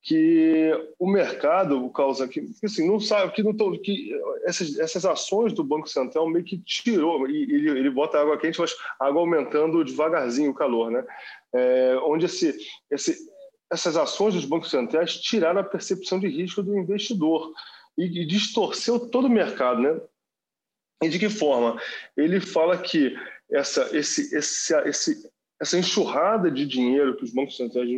Que 0.07 0.71
o 0.97 1.05
mercado 1.05 1.89
causa 1.89 2.29
que 2.29 2.41
assim 2.63 2.87
não 2.87 2.97
sabe 2.97 3.33
que 3.33 3.43
não 3.43 3.53
tô, 3.53 3.77
que 3.77 4.17
essas, 4.45 4.79
essas 4.79 5.05
ações 5.05 5.51
do 5.51 5.65
Banco 5.65 5.89
Central 5.89 6.29
meio 6.29 6.45
que 6.45 6.57
tirou 6.59 7.29
e 7.29 7.43
ele, 7.43 7.71
ele 7.71 7.89
bota 7.89 8.17
água 8.17 8.37
quente 8.37 8.57
mas 8.57 8.73
água 8.97 9.19
aumentando 9.19 9.83
devagarzinho 9.83 10.51
o 10.51 10.53
calor 10.53 10.89
né? 10.89 11.05
É, 11.53 11.97
onde 12.03 12.25
esse, 12.25 12.57
esse 12.89 13.17
essas 13.69 13.97
ações 13.97 14.33
dos 14.33 14.45
bancos 14.45 14.71
centrais 14.71 15.19
tiraram 15.19 15.59
a 15.59 15.63
percepção 15.65 16.21
de 16.21 16.29
risco 16.29 16.63
do 16.63 16.77
investidor 16.77 17.51
e, 17.97 18.21
e 18.21 18.25
distorceu 18.25 19.09
todo 19.09 19.25
o 19.25 19.29
mercado 19.29 19.81
né? 19.81 19.99
E 21.03 21.09
de 21.09 21.19
que 21.19 21.29
forma? 21.29 21.77
Ele 22.15 22.39
fala 22.39 22.77
que 22.77 23.13
essa 23.51 23.93
esse, 23.93 24.33
esse, 24.33 24.73
esse 24.87 25.29
essa 25.59 25.77
enxurrada 25.77 26.49
de 26.49 26.65
dinheiro 26.65 27.17
que 27.17 27.25
os 27.25 27.33
bancos 27.33 27.57
centrais 27.57 27.89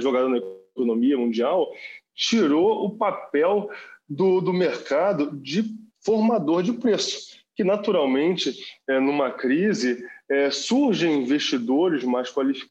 jogaram 0.00 0.28
na 0.28 0.40
economia 0.76 1.16
mundial, 1.16 1.70
tirou 2.14 2.84
o 2.84 2.90
papel 2.96 3.70
do, 4.08 4.40
do 4.40 4.52
mercado 4.52 5.36
de 5.40 5.64
formador 6.04 6.62
de 6.62 6.72
preço, 6.74 7.36
que 7.54 7.64
naturalmente, 7.64 8.54
é, 8.88 9.00
numa 9.00 9.30
crise, 9.30 10.04
é, 10.28 10.50
surgem 10.50 11.22
investidores 11.22 12.04
mais 12.04 12.30
qualificados 12.30 12.70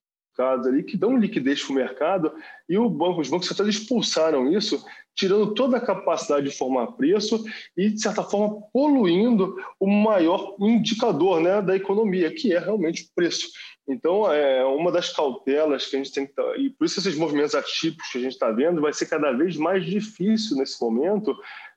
ali 0.67 0.83
que 0.83 0.97
dão 0.97 1.17
liquidez 1.17 1.63
para 1.63 1.71
o 1.71 1.75
mercado 1.75 2.33
e 2.67 2.77
o 2.77 2.89
banco, 2.89 3.21
os 3.21 3.29
bancos 3.29 3.47
centrais 3.47 3.75
expulsaram 3.75 4.51
isso, 4.51 4.83
tirando 5.15 5.53
toda 5.53 5.77
a 5.77 5.85
capacidade 5.85 6.49
de 6.49 6.55
formar 6.55 6.87
preço 6.87 7.43
e, 7.75 7.89
de 7.89 8.01
certa 8.01 8.21
forma, 8.21 8.61
poluindo 8.73 9.55
o 9.79 9.87
maior 9.87 10.55
indicador 10.59 11.39
né, 11.39 11.61
da 11.61 11.75
economia, 11.75 12.33
que 12.33 12.53
é 12.53 12.59
realmente 12.59 13.03
o 13.03 13.15
preço. 13.15 13.47
Então, 13.87 14.31
é 14.31 14.65
uma 14.65 14.91
das 14.91 15.13
cautelas 15.13 15.85
que 15.85 15.95
a 15.95 15.99
gente 15.99 16.11
tem 16.11 16.25
que. 16.25 16.33
Tá, 16.33 16.57
e 16.57 16.69
por 16.71 16.85
isso, 16.85 16.99
esses 16.99 17.15
movimentos 17.15 17.53
atípicos 17.53 18.11
que 18.11 18.17
a 18.17 18.21
gente 18.21 18.33
está 18.33 18.49
vendo, 18.51 18.81
vai 18.81 18.93
ser 18.93 19.05
cada 19.05 19.31
vez 19.31 19.57
mais 19.57 19.85
difícil 19.85 20.57
nesse 20.57 20.81
momento 20.81 21.35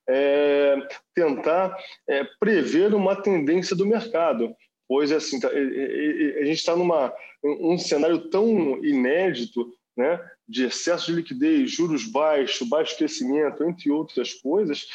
é, 0.08 0.76
tentar 1.14 1.76
é, 2.08 2.24
prever 2.40 2.94
uma 2.94 3.14
tendência 3.14 3.76
do 3.76 3.86
mercado 3.86 4.54
pois 4.88 5.12
assim 5.12 5.38
tá, 5.38 5.48
a 5.48 6.44
gente 6.44 6.58
está 6.58 6.74
numa 6.74 7.12
um 7.44 7.78
cenário 7.78 8.30
tão 8.30 8.82
inédito, 8.82 9.70
né, 9.96 10.18
de 10.48 10.64
excesso 10.64 11.06
de 11.06 11.12
liquidez, 11.12 11.70
juros 11.70 12.04
baixos, 12.04 12.66
baixo 12.66 12.96
crescimento, 12.96 13.62
entre 13.62 13.90
outras 13.90 14.32
coisas, 14.34 14.86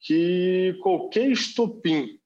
que 0.00 0.76
qualquer 0.82 1.30
estopim 1.30 2.18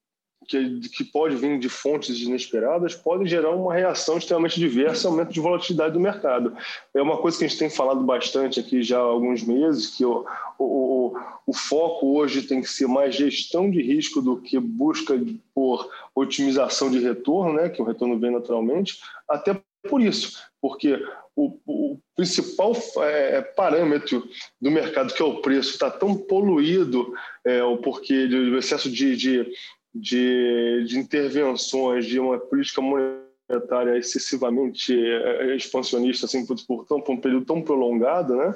que, 0.51 0.81
que 0.89 1.05
pode 1.05 1.37
vir 1.37 1.61
de 1.61 1.69
fontes 1.69 2.19
inesperadas 2.21 2.97
pode 2.97 3.31
gerar 3.31 3.51
uma 3.51 3.73
reação 3.73 4.19
extremamente 4.19 4.59
diversa, 4.59 5.07
aumento 5.07 5.33
de 5.33 5.39
volatilidade 5.39 5.95
do 5.95 6.01
mercado. 6.01 6.57
É 6.93 7.01
uma 7.01 7.19
coisa 7.19 7.39
que 7.39 7.45
a 7.45 7.49
gente 7.49 7.59
tem 7.59 7.71
falado 7.71 8.03
bastante 8.03 8.59
aqui 8.59 8.83
já 8.83 8.99
há 8.99 9.03
alguns 9.03 9.45
meses, 9.45 9.97
que 9.97 10.05
o, 10.05 10.27
o, 10.59 11.17
o 11.47 11.53
foco 11.53 12.19
hoje 12.19 12.43
tem 12.43 12.61
que 12.61 12.69
ser 12.69 12.89
mais 12.89 13.15
gestão 13.15 13.71
de 13.71 13.81
risco 13.81 14.21
do 14.21 14.39
que 14.39 14.59
busca 14.59 15.15
por 15.55 15.89
otimização 16.15 16.91
de 16.91 16.99
retorno, 16.99 17.53
né, 17.53 17.69
que 17.69 17.81
o 17.81 17.85
retorno 17.85 18.19
vem 18.19 18.33
naturalmente, 18.33 18.99
até 19.29 19.57
por 19.89 20.03
isso, 20.03 20.37
porque 20.61 21.01
o, 21.37 21.57
o 21.65 21.99
principal 22.17 22.73
é, 23.03 23.41
parâmetro 23.41 24.29
do 24.61 24.71
mercado, 24.71 25.15
que 25.15 25.23
é 25.23 25.25
o 25.25 25.41
preço, 25.41 25.71
está 25.71 25.91
tão 25.91 26.15
poluído, 26.15 27.15
é, 27.47 27.61
porque 27.83 28.27
do 28.27 28.59
excesso 28.59 28.91
de, 28.91 29.17
de 29.17 29.47
de, 29.95 30.85
de 30.87 30.99
intervenções 30.99 32.07
de 32.07 32.19
uma 32.19 32.39
política 32.39 32.81
monetária 32.81 33.99
excessivamente 33.99 34.95
eh, 34.95 35.57
expansionista 35.57 36.27
assim, 36.27 36.47
por, 36.47 36.57
por, 36.67 36.87
tão, 36.87 37.01
por 37.01 37.13
um 37.13 37.21
período 37.21 37.45
tão 37.45 37.61
prolongado, 37.61 38.37
né, 38.37 38.55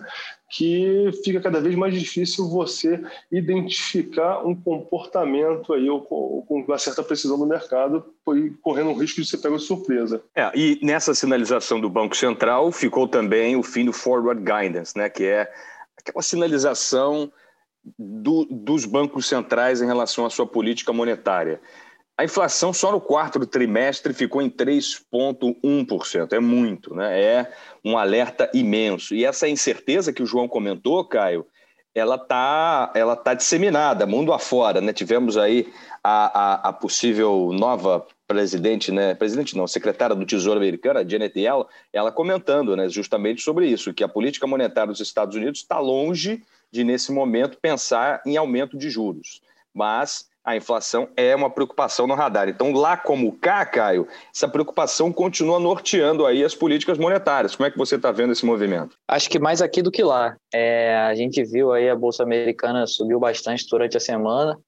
que 0.48 1.10
fica 1.24 1.40
cada 1.40 1.60
vez 1.60 1.74
mais 1.74 1.92
difícil 1.92 2.48
você 2.48 3.02
identificar 3.30 4.46
um 4.46 4.54
comportamento 4.54 5.72
aí, 5.72 5.86
com 6.08 6.64
uma 6.66 6.78
certa 6.78 7.02
precisão 7.02 7.36
do 7.36 7.46
mercado, 7.46 8.04
correndo 8.62 8.90
o 8.90 8.98
risco 8.98 9.20
de 9.20 9.26
ser 9.26 9.38
pego 9.38 9.56
de 9.56 9.64
surpresa. 9.64 10.22
É, 10.34 10.52
e 10.54 10.78
nessa 10.80 11.12
sinalização 11.12 11.80
do 11.80 11.90
Banco 11.90 12.16
Central 12.16 12.70
ficou 12.70 13.08
também 13.08 13.56
o 13.56 13.62
fim 13.64 13.84
do 13.84 13.92
forward 13.92 14.40
guidance, 14.40 14.96
né, 14.96 15.08
que 15.08 15.24
é 15.24 15.52
aquela 15.98 16.22
sinalização 16.22 17.32
do, 17.98 18.46
dos 18.50 18.84
bancos 18.84 19.26
centrais 19.26 19.82
em 19.82 19.86
relação 19.86 20.24
à 20.24 20.30
sua 20.30 20.46
política 20.46 20.92
monetária. 20.92 21.60
A 22.16 22.24
inflação 22.24 22.72
só 22.72 22.92
no 22.92 23.00
quarto 23.00 23.44
trimestre 23.44 24.14
ficou 24.14 24.40
em 24.40 24.48
3,1%. 24.48 26.32
É 26.32 26.38
muito, 26.38 26.94
né? 26.94 27.20
É 27.20 27.52
um 27.84 27.98
alerta 27.98 28.48
imenso. 28.54 29.14
E 29.14 29.24
essa 29.24 29.48
incerteza 29.48 30.12
que 30.12 30.22
o 30.22 30.26
João 30.26 30.46
comentou, 30.46 31.04
Caio, 31.04 31.44
ela 31.92 32.14
está 32.14 32.92
ela 32.94 33.16
tá 33.16 33.34
disseminada, 33.34 34.06
mundo 34.06 34.32
afora. 34.32 34.80
Né? 34.80 34.92
Tivemos 34.92 35.36
aí 35.36 35.72
a, 36.02 36.68
a, 36.68 36.68
a, 36.68 36.72
possível 36.72 37.50
nova 37.52 38.06
presidente, 38.28 38.92
né? 38.92 39.14
presidente 39.14 39.56
não, 39.56 39.66
secretária 39.66 40.14
do 40.14 40.26
Tesouro 40.26 40.58
americana, 40.58 41.08
Janet 41.08 41.38
Yellen, 41.38 41.66
ela 41.92 42.12
comentando 42.12 42.76
né, 42.76 42.88
justamente 42.88 43.42
sobre 43.42 43.66
isso, 43.66 43.94
que 43.94 44.02
a 44.02 44.08
política 44.08 44.46
monetária 44.46 44.92
dos 44.92 45.00
Estados 45.00 45.36
Unidos 45.36 45.60
está 45.60 45.78
longe 45.78 46.42
de, 46.74 46.82
nesse 46.82 47.12
momento, 47.12 47.56
pensar 47.62 48.20
em 48.26 48.36
aumento 48.36 48.76
de 48.76 48.90
juros. 48.90 49.40
Mas 49.72 50.28
a 50.44 50.56
inflação 50.56 51.08
é 51.16 51.34
uma 51.34 51.48
preocupação 51.48 52.06
no 52.06 52.14
radar. 52.14 52.48
Então, 52.48 52.72
lá 52.72 52.96
como 52.96 53.32
cá, 53.32 53.64
Caio, 53.64 54.08
essa 54.34 54.48
preocupação 54.48 55.12
continua 55.12 55.60
norteando 55.60 56.26
aí 56.26 56.44
as 56.44 56.54
políticas 56.54 56.98
monetárias. 56.98 57.54
Como 57.54 57.66
é 57.66 57.70
que 57.70 57.78
você 57.78 57.94
está 57.94 58.10
vendo 58.10 58.32
esse 58.32 58.44
movimento? 58.44 58.96
Acho 59.08 59.30
que 59.30 59.38
mais 59.38 59.62
aqui 59.62 59.80
do 59.82 59.90
que 59.90 60.02
lá. 60.02 60.36
É, 60.52 60.96
a 60.96 61.14
gente 61.14 61.42
viu 61.44 61.72
aí 61.72 61.88
a 61.88 61.94
Bolsa 61.94 62.24
Americana 62.24 62.86
subiu 62.88 63.20
bastante 63.20 63.64
durante 63.70 63.96
a 63.96 64.00
semana. 64.00 64.58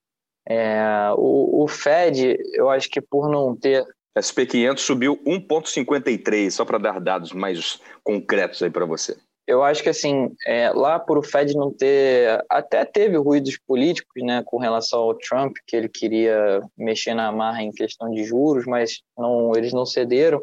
É, 0.49 1.11
o, 1.17 1.65
o 1.65 1.69
Fed, 1.69 2.39
eu 2.55 2.71
acho 2.71 2.89
que 2.89 3.01
por 3.01 3.29
não 3.29 3.57
ter 3.57 3.85
SP500 4.17 4.79
subiu 4.79 5.21
1,53, 5.27 6.53
só 6.53 6.65
para 6.65 6.79
dar 6.79 7.01
dados 7.01 7.33
mais 7.33 7.81
concretos 8.05 8.63
aí 8.63 8.71
para 8.71 8.87
você 8.87 9.17
eu 9.47 9.63
acho 9.63 9.83
que 9.83 9.89
assim, 9.89 10.29
é, 10.45 10.71
lá 10.71 10.99
por 10.99 11.19
o 11.19 11.23
Fed 11.23 11.55
não 11.55 11.73
ter, 11.73 12.45
até 12.49 12.85
teve 12.85 13.17
ruídos 13.17 13.57
políticos, 13.57 14.23
né, 14.23 14.43
com 14.45 14.59
relação 14.59 14.99
ao 14.99 15.15
Trump, 15.15 15.57
que 15.67 15.77
ele 15.77 15.89
queria 15.89 16.61
mexer 16.77 17.15
na 17.15 17.31
marra 17.31 17.63
em 17.63 17.71
questão 17.71 18.11
de 18.11 18.25
juros, 18.25 18.67
mas 18.67 19.03
não, 19.17 19.53
eles 19.55 19.73
não 19.73 19.87
cederam. 19.87 20.43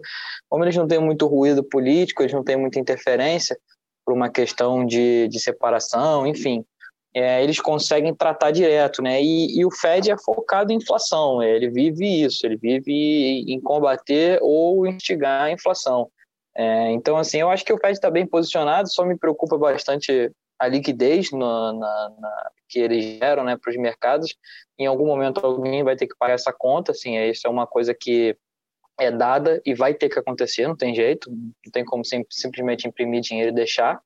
Como 0.50 0.64
eles 0.64 0.76
não 0.76 0.88
têm 0.88 1.00
muito 1.00 1.28
ruído 1.28 1.64
político, 1.64 2.22
eles 2.22 2.34
não 2.34 2.44
têm 2.44 2.56
muita 2.56 2.80
interferência 2.80 3.58
por 4.06 4.14
uma 4.14 4.30
questão 4.30 4.86
de, 4.86 5.28
de 5.28 5.40
separação, 5.40 6.26
enfim, 6.26 6.66
é, 7.14 7.44
eles 7.44 7.60
conseguem 7.60 8.14
tratar 8.14 8.52
direto, 8.52 9.02
né? 9.02 9.22
E, 9.22 9.60
e, 9.60 9.66
o 9.66 9.72
Fed 9.72 10.12
é 10.12 10.18
focado 10.18 10.74
em 10.74 10.78
inflação, 10.78 11.44
ele 11.44 11.70
vive 11.70 12.24
isso, 12.24 12.46
ele 12.46 12.58
vive 12.58 13.46
em 13.48 13.62
combater 13.62 14.40
ou 14.42 14.88
instigar 14.88 15.44
a 15.44 15.52
inflação. 15.52 16.10
É, 16.56 16.92
então, 16.92 17.18
assim, 17.18 17.40
eu 17.40 17.50
acho 17.50 17.66
que 17.66 17.74
o 17.74 17.78
Fed 17.78 17.94
está 17.94 18.12
bem 18.12 18.26
posicionado, 18.28 18.92
só 18.92 19.04
me 19.04 19.18
preocupa 19.18 19.58
bastante 19.58 20.32
a 20.60 20.68
liquidez 20.68 21.32
no, 21.32 21.74
na, 21.74 22.10
na, 22.20 22.52
que 22.70 22.80
eles 22.80 23.20
geram 23.20 23.44
né, 23.44 23.58
para 23.58 23.72
os 23.72 23.78
mercados. 23.78 24.36
Em 24.78 24.86
algum 24.86 25.06
momento 25.06 25.44
alguém 25.44 25.84
vai 25.84 25.96
ter 25.96 26.08
que 26.08 26.16
pagar 26.18 26.34
essa 26.34 26.54
conta, 26.54 26.92
assim, 26.92 27.18
isso 27.18 27.48
é 27.48 27.50
uma 27.50 27.66
coisa 27.66 27.94
que 27.94 28.38
é 29.00 29.12
dada 29.12 29.62
e 29.66 29.74
vai 29.74 29.94
ter 29.94 30.10
que 30.10 30.20
acontecer, 30.20 30.68
não 30.68 30.76
tem 30.76 30.94
jeito, 30.94 31.30
não 31.32 31.72
tem 31.72 31.84
como 31.84 32.06
sim, 32.06 32.24
simplesmente 32.30 32.88
imprimir 32.88 33.22
dinheiro 33.22 33.50
e 33.50 33.56
deixar. 33.56 34.00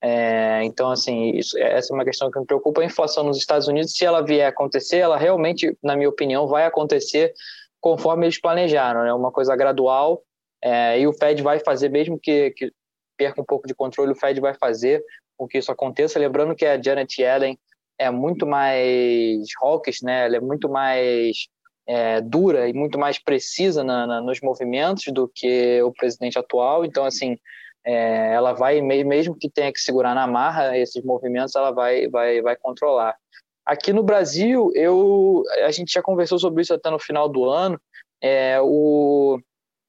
É, 0.00 0.64
então, 0.64 0.90
assim, 0.90 1.30
isso, 1.30 1.56
essa 1.58 1.92
é 1.92 1.94
uma 1.94 2.04
questão 2.04 2.30
que 2.30 2.40
me 2.40 2.46
preocupa. 2.46 2.80
A 2.80 2.84
inflação 2.84 3.22
nos 3.22 3.36
Estados 3.36 3.68
Unidos, 3.68 3.94
se 3.94 4.04
ela 4.04 4.20
vier 4.20 4.48
acontecer, 4.48 4.96
ela 4.96 5.16
realmente, 5.16 5.76
na 5.82 5.94
minha 5.94 6.08
opinião, 6.08 6.46
vai 6.48 6.64
acontecer 6.64 7.32
conforme 7.80 8.26
eles 8.26 8.40
planejaram, 8.40 9.02
é 9.02 9.04
né? 9.04 9.12
uma 9.12 9.30
coisa 9.30 9.54
gradual 9.54 10.22
é, 10.62 11.00
e 11.00 11.06
o 11.06 11.12
Fed 11.12 11.42
vai 11.42 11.58
fazer, 11.58 11.88
mesmo 11.88 12.18
que, 12.18 12.50
que, 12.52 12.72
perca 13.16 13.40
um 13.40 13.44
pouco 13.44 13.66
de 13.66 13.74
controle, 13.74 14.12
o 14.12 14.16
Fed 14.16 14.40
vai 14.40 14.54
fazer 14.54 15.04
com 15.36 15.46
que 15.46 15.58
isso 15.58 15.70
aconteça. 15.70 16.18
Lembrando 16.18 16.54
que 16.54 16.64
a 16.64 16.80
Janet 16.80 17.20
Yellen 17.20 17.58
é 17.98 18.10
muito 18.10 18.46
mais 18.46 19.46
hawkish, 19.60 20.02
né? 20.02 20.26
ela 20.26 20.36
é 20.36 20.40
muito 20.40 20.68
mais 20.68 21.48
é, 21.86 22.20
dura 22.20 22.68
e 22.68 22.72
muito 22.72 22.98
mais 22.98 23.18
precisa 23.18 23.84
na, 23.84 24.06
na, 24.06 24.20
nos 24.20 24.40
movimentos 24.40 25.04
do 25.12 25.30
que 25.32 25.82
o 25.82 25.92
presidente 25.92 26.38
atual. 26.38 26.84
Então, 26.84 27.04
assim, 27.04 27.36
é, 27.84 28.32
ela 28.32 28.52
vai, 28.52 28.80
mesmo 28.80 29.36
que 29.36 29.50
tenha 29.50 29.72
que 29.72 29.80
segurar 29.80 30.14
na 30.14 30.26
marra 30.26 30.78
esses 30.78 31.02
movimentos, 31.04 31.54
ela 31.54 31.70
vai, 31.70 32.08
vai, 32.08 32.40
vai 32.40 32.56
controlar. 32.56 33.16
Aqui 33.64 33.92
no 33.92 34.02
Brasil, 34.02 34.70
eu, 34.74 35.42
a 35.64 35.70
gente 35.70 35.92
já 35.92 36.02
conversou 36.02 36.38
sobre 36.38 36.62
isso 36.62 36.74
até 36.74 36.90
no 36.90 36.98
final 36.98 37.28
do 37.28 37.44
ano. 37.44 37.80
É, 38.20 38.60
o, 38.60 39.38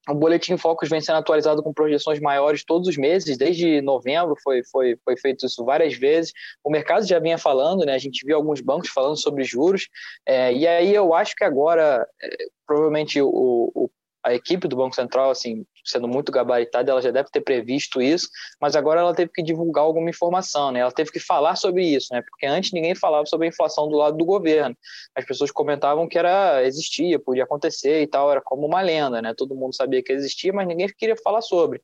o 0.09 0.13
Boletim 0.13 0.57
Focus 0.57 0.89
vem 0.89 0.99
sendo 0.99 1.17
atualizado 1.17 1.63
com 1.63 1.73
projeções 1.73 2.19
maiores 2.19 2.63
todos 2.65 2.87
os 2.87 2.97
meses, 2.97 3.37
desde 3.37 3.81
novembro 3.81 4.35
foi, 4.43 4.61
foi, 4.63 4.97
foi 5.03 5.17
feito 5.17 5.45
isso 5.45 5.63
várias 5.63 5.93
vezes. 5.93 6.33
O 6.63 6.69
mercado 6.69 7.07
já 7.07 7.19
vinha 7.19 7.37
falando, 7.37 7.85
né? 7.85 7.93
a 7.93 7.97
gente 7.97 8.25
viu 8.25 8.35
alguns 8.35 8.59
bancos 8.59 8.89
falando 8.89 9.17
sobre 9.17 9.43
juros, 9.43 9.87
é, 10.25 10.53
e 10.53 10.67
aí 10.67 10.93
eu 10.93 11.13
acho 11.13 11.35
que 11.35 11.43
agora, 11.43 12.07
é, 12.21 12.29
provavelmente, 12.67 13.21
o, 13.21 13.71
o, 13.73 13.89
a 14.23 14.33
equipe 14.33 14.67
do 14.67 14.75
Banco 14.75 14.95
Central, 14.95 15.29
assim, 15.29 15.65
sendo 15.83 16.07
muito 16.07 16.31
gabaritada, 16.31 16.91
ela 16.91 17.01
já 17.01 17.11
deve 17.11 17.29
ter 17.29 17.41
previsto 17.41 18.01
isso, 18.01 18.29
mas 18.59 18.75
agora 18.75 19.01
ela 19.01 19.13
teve 19.13 19.31
que 19.33 19.43
divulgar 19.43 19.83
alguma 19.83 20.09
informação, 20.09 20.71
né? 20.71 20.79
Ela 20.79 20.91
teve 20.91 21.11
que 21.11 21.19
falar 21.19 21.55
sobre 21.55 21.83
isso, 21.83 22.07
né? 22.11 22.21
Porque 22.21 22.45
antes 22.45 22.71
ninguém 22.71 22.95
falava 22.95 23.25
sobre 23.25 23.47
a 23.47 23.49
inflação 23.49 23.89
do 23.89 23.97
lado 23.97 24.17
do 24.17 24.23
governo. 24.23 24.75
As 25.15 25.25
pessoas 25.25 25.51
comentavam 25.51 26.07
que 26.07 26.17
era 26.17 26.63
existia, 26.63 27.19
podia 27.19 27.43
acontecer 27.43 28.01
e 28.01 28.07
tal, 28.07 28.31
era 28.31 28.41
como 28.41 28.65
uma 28.65 28.81
lenda, 28.81 29.21
né? 29.21 29.33
Todo 29.35 29.55
mundo 29.55 29.75
sabia 29.75 30.01
que 30.01 30.13
existia, 30.13 30.53
mas 30.53 30.67
ninguém 30.67 30.87
queria 30.87 31.15
falar 31.17 31.41
sobre. 31.41 31.81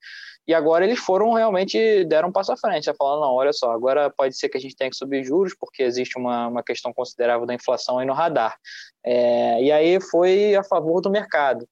E 0.48 0.54
agora 0.54 0.84
eles 0.84 0.98
foram 0.98 1.34
realmente 1.34 2.04
deram 2.06 2.30
um 2.30 2.32
passo 2.32 2.52
à 2.52 2.58
frente, 2.58 2.86
já 2.86 2.94
falando, 2.96 3.22
não, 3.22 3.34
olha 3.34 3.54
só, 3.54 3.72
agora 3.72 4.10
pode 4.10 4.36
ser 4.36 4.50
que 4.50 4.58
a 4.58 4.60
gente 4.60 4.76
tenha 4.76 4.90
que 4.90 4.96
subir 4.96 5.24
juros, 5.24 5.54
porque 5.54 5.84
existe 5.84 6.18
uma, 6.18 6.48
uma 6.48 6.64
questão 6.64 6.92
considerável 6.92 7.46
da 7.46 7.54
inflação 7.54 8.00
aí 8.00 8.06
no 8.08 8.14
radar. 8.14 8.58
É, 9.06 9.62
e 9.62 9.72
aí 9.72 10.02
foi 10.02 10.56
a 10.56 10.64
favor 10.64 11.02
do 11.02 11.12
mercado. 11.12 11.68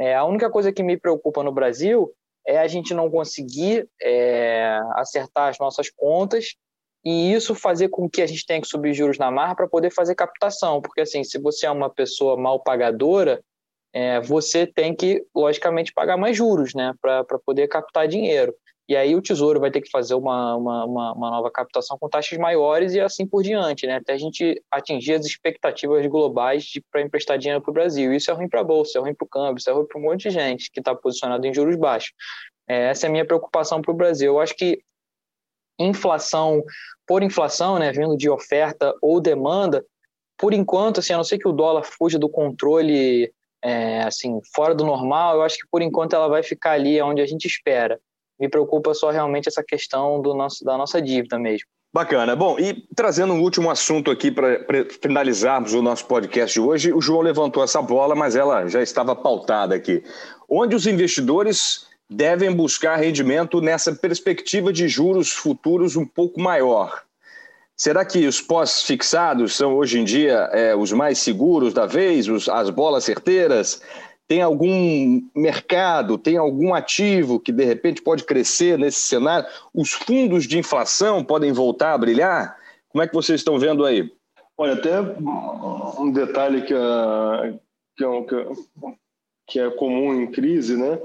É, 0.00 0.14
a 0.14 0.24
única 0.24 0.48
coisa 0.48 0.72
que 0.72 0.82
me 0.82 0.96
preocupa 0.96 1.42
no 1.42 1.52
Brasil 1.52 2.10
é 2.46 2.58
a 2.58 2.66
gente 2.66 2.94
não 2.94 3.10
conseguir 3.10 3.86
é, 4.00 4.80
acertar 4.94 5.50
as 5.50 5.58
nossas 5.58 5.90
contas 5.90 6.54
e 7.04 7.34
isso 7.34 7.54
fazer 7.54 7.88
com 7.88 8.08
que 8.08 8.22
a 8.22 8.26
gente 8.26 8.46
tenha 8.46 8.62
que 8.62 8.66
subir 8.66 8.94
juros 8.94 9.18
na 9.18 9.30
marra 9.30 9.54
para 9.54 9.68
poder 9.68 9.90
fazer 9.90 10.14
captação, 10.14 10.80
porque 10.80 11.02
assim, 11.02 11.22
se 11.22 11.38
você 11.38 11.66
é 11.66 11.70
uma 11.70 11.90
pessoa 11.90 12.34
mal 12.34 12.60
pagadora, 12.60 13.42
é, 13.92 14.20
você 14.20 14.66
tem 14.66 14.94
que, 14.94 15.22
logicamente, 15.34 15.92
pagar 15.92 16.16
mais 16.16 16.36
juros, 16.36 16.74
né, 16.74 16.94
para 17.00 17.24
poder 17.44 17.68
captar 17.68 18.08
dinheiro. 18.08 18.54
E 18.90 18.96
aí 18.96 19.14
o 19.14 19.22
Tesouro 19.22 19.60
vai 19.60 19.70
ter 19.70 19.80
que 19.80 19.88
fazer 19.88 20.14
uma, 20.14 20.56
uma, 20.56 20.84
uma, 20.84 21.12
uma 21.12 21.30
nova 21.30 21.48
captação 21.48 21.96
com 21.96 22.08
taxas 22.08 22.36
maiores 22.36 22.92
e 22.92 22.98
assim 22.98 23.24
por 23.24 23.40
diante, 23.40 23.86
né? 23.86 23.98
Até 23.98 24.14
a 24.14 24.18
gente 24.18 24.60
atingir 24.68 25.14
as 25.14 25.24
expectativas 25.24 26.04
globais 26.08 26.72
para 26.90 27.00
emprestar 27.00 27.38
dinheiro 27.38 27.62
para 27.62 27.70
o 27.70 27.72
Brasil. 27.72 28.12
Isso 28.12 28.32
é 28.32 28.34
ruim 28.34 28.48
para 28.48 28.62
a 28.62 28.64
Bolsa, 28.64 28.98
é 28.98 29.00
ruim 29.00 29.14
para 29.14 29.24
o 29.24 29.28
câmbio, 29.28 29.60
isso 29.60 29.70
é 29.70 29.72
ruim 29.72 29.86
para 29.86 29.96
um 29.96 30.02
monte 30.02 30.22
de 30.22 30.30
gente 30.30 30.72
que 30.72 30.80
está 30.80 30.92
posicionado 30.92 31.46
em 31.46 31.54
juros 31.54 31.76
baixos. 31.76 32.12
É, 32.68 32.88
essa 32.88 33.06
é 33.06 33.08
a 33.08 33.12
minha 33.12 33.24
preocupação 33.24 33.80
para 33.80 33.92
o 33.92 33.96
Brasil. 33.96 34.32
Eu 34.32 34.40
acho 34.40 34.56
que 34.56 34.82
inflação 35.78 36.60
por 37.06 37.22
inflação, 37.22 37.78
né, 37.78 37.92
vindo 37.92 38.16
de 38.16 38.28
oferta 38.28 38.92
ou 39.00 39.20
demanda, 39.20 39.86
por 40.36 40.52
enquanto, 40.52 40.98
assim, 40.98 41.12
a 41.12 41.16
não 41.16 41.22
ser 41.22 41.38
que 41.38 41.46
o 41.46 41.52
dólar 41.52 41.84
fuja 41.84 42.18
do 42.18 42.28
controle 42.28 43.32
é, 43.62 44.02
assim, 44.02 44.40
fora 44.52 44.74
do 44.74 44.84
normal, 44.84 45.36
eu 45.36 45.42
acho 45.42 45.58
que 45.58 45.68
por 45.70 45.80
enquanto 45.80 46.14
ela 46.14 46.26
vai 46.26 46.42
ficar 46.42 46.72
ali 46.72 47.00
onde 47.00 47.22
a 47.22 47.26
gente 47.26 47.44
espera 47.44 48.00
me 48.40 48.48
preocupa 48.48 48.94
só 48.94 49.10
realmente 49.10 49.48
essa 49.48 49.62
questão 49.62 50.20
do 50.20 50.34
nosso, 50.34 50.64
da 50.64 50.76
nossa 50.78 51.00
dívida 51.00 51.38
mesmo. 51.38 51.66
Bacana. 51.92 52.36
Bom, 52.36 52.56
e 52.58 52.84
trazendo 52.94 53.32
um 53.32 53.42
último 53.42 53.68
assunto 53.68 54.12
aqui 54.12 54.30
para 54.30 54.64
finalizarmos 55.02 55.74
o 55.74 55.82
nosso 55.82 56.06
podcast 56.06 56.54
de 56.54 56.60
hoje, 56.60 56.92
o 56.92 57.00
João 57.00 57.20
levantou 57.20 57.64
essa 57.64 57.82
bola, 57.82 58.14
mas 58.14 58.36
ela 58.36 58.68
já 58.68 58.80
estava 58.80 59.14
pautada 59.16 59.74
aqui. 59.74 60.02
Onde 60.48 60.76
os 60.76 60.86
investidores 60.86 61.86
devem 62.08 62.52
buscar 62.52 62.96
rendimento 62.96 63.60
nessa 63.60 63.92
perspectiva 63.92 64.72
de 64.72 64.88
juros 64.88 65.32
futuros 65.32 65.96
um 65.96 66.06
pouco 66.06 66.40
maior? 66.40 67.02
Será 67.76 68.04
que 68.04 68.26
os 68.26 68.40
pós-fixados 68.40 69.56
são 69.56 69.74
hoje 69.74 69.98
em 69.98 70.04
dia 70.04 70.48
é, 70.52 70.76
os 70.76 70.92
mais 70.92 71.18
seguros 71.18 71.72
da 71.74 71.86
vez, 71.86 72.28
os, 72.28 72.48
as 72.48 72.70
bolas 72.70 73.04
certeiras? 73.04 73.82
Tem 74.30 74.42
algum 74.42 75.20
mercado, 75.34 76.16
tem 76.16 76.36
algum 76.36 76.72
ativo 76.72 77.40
que 77.40 77.50
de 77.50 77.64
repente 77.64 78.00
pode 78.00 78.22
crescer 78.22 78.78
nesse 78.78 79.00
cenário? 79.00 79.48
Os 79.74 79.90
fundos 79.90 80.46
de 80.46 80.56
inflação 80.56 81.24
podem 81.24 81.50
voltar 81.50 81.94
a 81.94 81.98
brilhar? 81.98 82.56
Como 82.90 83.02
é 83.02 83.08
que 83.08 83.12
vocês 83.12 83.40
estão 83.40 83.58
vendo 83.58 83.84
aí? 83.84 84.08
Olha, 84.56 84.74
até 84.74 85.00
um 85.00 86.12
detalhe 86.12 86.62
que, 86.62 86.72
é, 86.72 87.58
que, 87.96 88.04
é, 88.04 88.46
que 89.48 89.58
é 89.58 89.70
comum 89.70 90.22
em 90.22 90.30
crise, 90.30 90.76
né? 90.76 91.00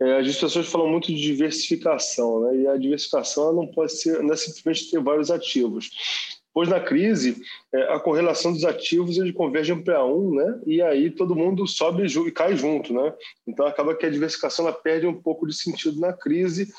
É, 0.00 0.18
as 0.18 0.36
pessoas 0.36 0.66
falam 0.66 0.88
muito 0.88 1.06
de 1.06 1.20
diversificação, 1.20 2.40
né? 2.40 2.56
E 2.56 2.66
a 2.66 2.76
diversificação 2.76 3.52
não 3.52 3.68
pode 3.68 3.92
ser, 3.92 4.20
não 4.24 4.34
é 4.34 4.36
simplesmente 4.36 4.90
ter 4.90 5.00
vários 5.00 5.30
ativos. 5.30 6.35
Pois 6.56 6.70
na 6.70 6.80
crise, 6.80 7.36
é, 7.70 7.82
a 7.92 8.00
correlação 8.00 8.50
dos 8.50 8.64
ativos 8.64 9.18
eles 9.18 9.34
convergem 9.34 9.84
para 9.84 10.02
um, 10.06 10.36
né? 10.36 10.58
E 10.64 10.80
aí 10.80 11.10
todo 11.10 11.36
mundo 11.36 11.66
sobe 11.66 12.06
e 12.06 12.32
cai 12.32 12.56
junto, 12.56 12.94
né? 12.94 13.12
Então 13.46 13.66
acaba 13.66 13.94
que 13.94 14.06
a 14.06 14.10
diversificação 14.10 14.66
ela 14.66 14.74
perde 14.74 15.06
um 15.06 15.20
pouco 15.20 15.46
de 15.46 15.54
sentido 15.54 16.00
na 16.00 16.14
crise. 16.14 16.72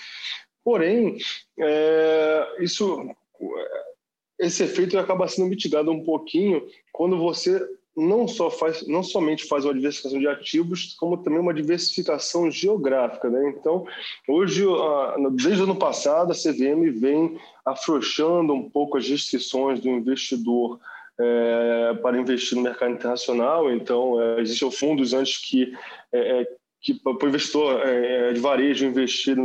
Porém, 0.63 1.19
é, 1.59 2.55
isso, 2.59 3.07
esse 4.39 4.63
efeito 4.63 4.97
acaba 4.97 5.27
sendo 5.27 5.47
mitigado 5.47 5.91
um 5.91 6.03
pouquinho 6.03 6.67
quando 6.91 7.15
você 7.19 7.63
não 7.97 8.27
só 8.27 8.51
faz, 8.51 8.87
não 8.87 9.01
somente 9.01 9.45
faz 9.45 9.65
uma 9.65 9.73
diversificação 9.73 10.19
de 10.19 10.27
ativos, 10.27 10.95
como 10.99 11.17
também 11.17 11.39
uma 11.39 11.53
diversificação 11.53 12.51
geográfica, 12.51 13.27
né? 13.27 13.49
Então, 13.49 13.87
hoje, 14.27 14.63
desde 15.31 15.61
o 15.61 15.63
ano 15.63 15.75
passado, 15.75 16.31
a 16.31 16.35
CVM 16.35 16.91
vem 16.99 17.39
afrouxando 17.65 18.53
um 18.53 18.69
pouco 18.69 18.97
as 18.97 19.09
restrições 19.09 19.79
do 19.79 19.89
investidor 19.89 20.79
é, 21.19 21.97
para 21.99 22.19
investir 22.19 22.55
no 22.55 22.63
mercado 22.63 22.93
internacional. 22.93 23.71
Então, 23.71 24.21
é, 24.21 24.41
existiam 24.41 24.69
fundos 24.69 25.13
antes 25.13 25.39
que 25.39 25.73
é 26.13 26.47
que 26.79 26.93
para 26.93 27.25
o 27.25 27.27
investidor 27.27 27.81
é, 27.85 28.29
é, 28.29 28.33
de 28.33 28.39
varejo 28.39 28.85
investir, 28.85 29.35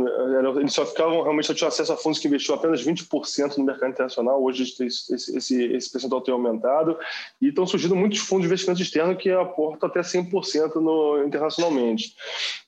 eles 0.59 0.73
só 0.73 0.85
ficavam, 0.85 1.23
realmente 1.23 1.47
só 1.47 1.53
tinham 1.53 1.67
acesso 1.67 1.91
a 1.91 1.97
fundos 1.97 2.19
que 2.19 2.27
investiam 2.27 2.55
apenas 2.55 2.85
20% 2.85 3.57
no 3.57 3.65
mercado 3.65 3.91
internacional, 3.91 4.41
hoje 4.41 4.63
esse, 4.63 5.13
esse, 5.13 5.63
esse 5.63 5.91
percentual 5.91 6.21
tem 6.21 6.33
aumentado, 6.33 6.97
e 7.41 7.47
estão 7.47 7.65
surgindo 7.65 7.95
muitos 7.95 8.19
fundos 8.19 8.43
de 8.43 8.47
investimento 8.47 8.81
externo 8.81 9.17
que 9.17 9.31
aportam 9.31 9.89
até 9.89 10.01
100% 10.01 10.75
no, 10.75 11.23
internacionalmente. 11.25 12.15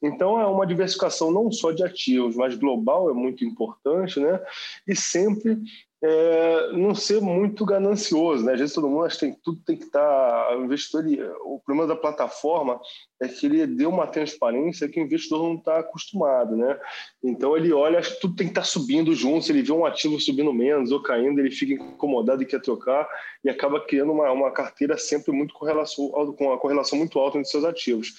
Então, 0.02 0.40
é 0.40 0.46
uma 0.48 0.66
diversificação 0.66 1.32
não 1.32 1.52
só 1.52 1.72
de 1.72 1.84
ativos, 1.84 2.36
mas 2.36 2.56
global 2.56 3.10
é 3.10 3.14
muito 3.14 3.46
importante, 3.46 4.20
né? 4.20 4.40
e 4.88 4.96
sempre 4.96 5.58
é, 6.04 6.72
não 6.74 6.94
ser 6.94 7.22
muito 7.22 7.66
ganancioso, 7.66 8.44
né? 8.44 8.54
Às 8.54 8.60
vezes 8.60 8.76
todo 8.76 8.90
mundo 8.90 9.06
acha 9.06 9.16
que 9.18 9.26
tem, 9.26 9.40
tudo 9.44 9.62
tem 9.66 9.78
que 9.78 9.86
estar. 9.86 10.00
Tá, 10.00 10.56
o 10.58 10.64
investidor, 10.64 11.06
o 11.44 11.60
problema 11.60 11.88
da 11.88 12.00
plataforma 12.00 12.80
é 13.22 13.28
que 13.28 13.46
ele 13.46 13.66
deu 13.66 13.90
uma 13.90 14.06
transparência 14.06 14.90
que 14.90 15.00
o 15.00 15.04
investidor 15.04 15.44
não 15.44 15.56
está 15.56 15.80
acostumado, 15.80 16.56
né? 16.56 16.78
Então 17.24 17.56
ele 17.56 17.72
olha, 17.72 18.00
acha 18.00 18.14
que 18.14 18.22
tudo 18.22 18.36
tem 18.36 18.48
que 18.48 18.52
estar 18.52 18.62
tá 18.62 18.68
subindo 18.68 19.16
junto. 19.16 19.46
Se 19.46 19.52
ele 19.52 19.64
vê 19.64 19.72
um 19.72 19.86
ativo 19.86 20.20
subindo 20.20 20.54
menos 20.54 20.92
ou 20.92 21.02
caindo, 21.02 21.40
ele 21.40 21.52
fica 21.52 21.74
incomodado 21.74 22.44
e 22.44 22.46
quer 22.46 22.62
trocar 22.62 23.08
e 23.44 23.50
acaba 23.50 23.80
criando 23.80 24.12
uma, 24.12 24.32
uma 24.32 24.52
carteira 24.52 24.98
sempre 24.98 25.32
muito 25.32 25.54
com, 25.54 25.66
relação, 25.66 26.10
com 26.38 26.52
a 26.52 26.58
correlação 26.60 27.00
muito 27.00 27.18
alta 27.20 27.38
entre 27.38 27.50
seus 27.50 27.64
ativos. 27.64 28.14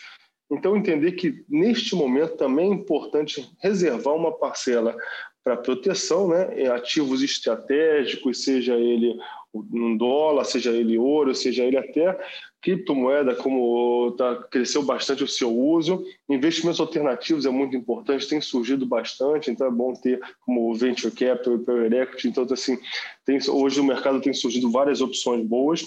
Então, 0.51 0.77
entender 0.77 1.13
que 1.13 1.45
neste 1.49 1.95
momento 1.97 2.37
também 2.37 2.71
é 2.71 2.75
importante 2.75 3.51
reservar 3.61 4.15
uma 4.15 4.33
parcela 4.33 4.97
para 5.47 5.57
proteção, 5.57 6.27
né, 6.27 6.67
ativos 6.75 7.23
estratégicos, 7.23 8.43
seja 8.43 8.75
ele 8.75 9.17
um 9.55 9.97
dólar, 9.97 10.45
seja 10.45 10.73
ele 10.73 10.99
ouro, 10.99 11.37
seja 11.37 11.63
ele 11.63 11.79
até 11.79 12.19
criptomoeda, 12.61 13.33
como 13.37 14.11
tá, 14.19 14.35
cresceu 14.51 14.83
bastante 14.83 15.23
o 15.23 15.29
seu 15.29 15.57
uso. 15.57 16.05
Investimentos 16.29 16.81
alternativos 16.81 17.47
é 17.47 17.51
muito 17.51 17.77
importante, 17.77 18.27
tem 18.27 18.41
surgido 18.41 18.85
bastante, 18.85 19.49
então 19.49 19.69
é 19.69 19.71
bom 19.71 19.93
ter 19.95 20.21
como 20.41 20.75
Venture 20.75 21.15
Capital 21.15 21.55
e 21.55 21.65
Private 21.65 21.95
Equity. 21.95 22.29
Então, 22.29 22.45
assim, 22.51 22.77
tem, 23.25 23.39
hoje 23.49 23.79
no 23.79 23.85
mercado 23.85 24.21
tem 24.21 24.35
surgido 24.35 24.69
várias 24.69 25.01
opções 25.01 25.47
boas 25.47 25.87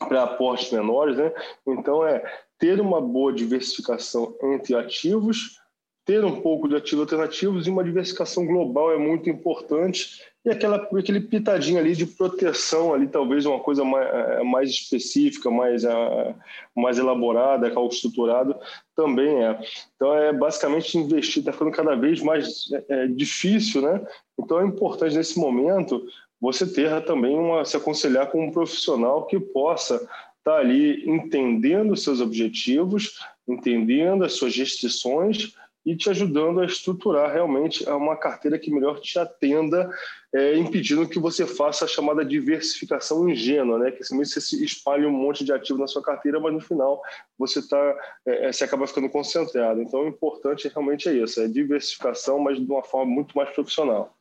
para 0.00 0.24
aportes 0.24 0.70
menores, 0.70 1.16
né? 1.16 1.32
Então, 1.66 2.06
é 2.06 2.22
ter 2.58 2.78
uma 2.78 3.00
boa 3.00 3.32
diversificação 3.32 4.36
entre 4.42 4.74
ativos, 4.74 5.58
ter 6.06 6.24
um 6.24 6.40
pouco 6.40 6.68
de 6.68 6.76
ativos 6.76 7.00
alternativos 7.02 7.66
e 7.66 7.70
uma 7.70 7.82
diversificação 7.82 8.46
global 8.46 8.92
é 8.92 8.96
muito 8.96 9.28
importante. 9.28 10.22
E 10.44 10.50
aquela 10.50 10.76
aquele 10.76 11.20
pitadinho 11.20 11.80
ali 11.80 11.96
de 11.96 12.06
proteção 12.06 12.94
ali 12.94 13.08
talvez 13.08 13.44
uma 13.44 13.58
coisa 13.58 13.84
mais, 13.84 14.08
é, 14.08 14.42
mais 14.44 14.70
específica 14.70 15.50
mais 15.50 15.82
é, 15.82 16.34
mais 16.74 16.98
elaborada 16.98 17.66
algo 17.74 17.92
estruturado 17.92 18.54
também 18.94 19.44
é. 19.44 19.58
Então 19.96 20.14
é 20.14 20.32
basicamente 20.32 20.96
investir 20.96 21.40
está 21.40 21.52
ficando 21.52 21.72
cada 21.72 21.96
vez 21.96 22.22
mais 22.22 22.70
é, 22.88 23.08
difícil 23.08 23.82
né? 23.82 24.00
Então 24.38 24.60
é 24.60 24.64
importante 24.64 25.16
nesse 25.16 25.36
momento 25.36 26.06
você 26.40 26.64
ter 26.64 27.04
também 27.04 27.36
uma 27.36 27.64
se 27.64 27.76
aconselhar 27.76 28.30
com 28.30 28.46
um 28.46 28.52
profissional 28.52 29.26
que 29.26 29.40
possa 29.40 29.96
estar 29.96 30.08
tá 30.44 30.58
ali 30.58 31.02
entendendo 31.10 31.96
seus 31.96 32.20
objetivos 32.20 33.18
entendendo 33.48 34.24
as 34.24 34.34
suas 34.34 34.54
restrições 34.56 35.56
e 35.86 35.96
te 35.96 36.10
ajudando 36.10 36.60
a 36.60 36.66
estruturar 36.66 37.32
realmente 37.32 37.88
uma 37.88 38.16
carteira 38.16 38.58
que 38.58 38.72
melhor 38.72 38.98
te 38.98 39.16
atenda, 39.20 39.88
é, 40.34 40.56
impedindo 40.58 41.08
que 41.08 41.20
você 41.20 41.46
faça 41.46 41.84
a 41.84 41.88
chamada 41.88 42.24
diversificação 42.24 43.28
ingênua, 43.28 43.78
né? 43.78 43.92
que 43.92 44.02
você 44.02 44.40
se 44.40 44.64
espalhe 44.64 45.06
um 45.06 45.12
monte 45.12 45.44
de 45.44 45.52
ativo 45.52 45.78
na 45.78 45.86
sua 45.86 46.02
carteira, 46.02 46.40
mas 46.40 46.52
no 46.52 46.60
final 46.60 47.00
você 47.38 47.66
tá, 47.66 47.96
é, 48.26 48.46
é 48.48 48.52
você 48.52 48.64
acaba 48.64 48.84
ficando 48.88 49.08
concentrado. 49.08 49.80
Então, 49.80 50.00
o 50.00 50.08
importante 50.08 50.68
realmente 50.68 51.08
é 51.08 51.12
isso, 51.12 51.40
é 51.40 51.46
diversificação, 51.46 52.40
mas 52.40 52.58
de 52.58 52.70
uma 52.70 52.82
forma 52.82 53.12
muito 53.12 53.36
mais 53.36 53.48
profissional. 53.50 54.12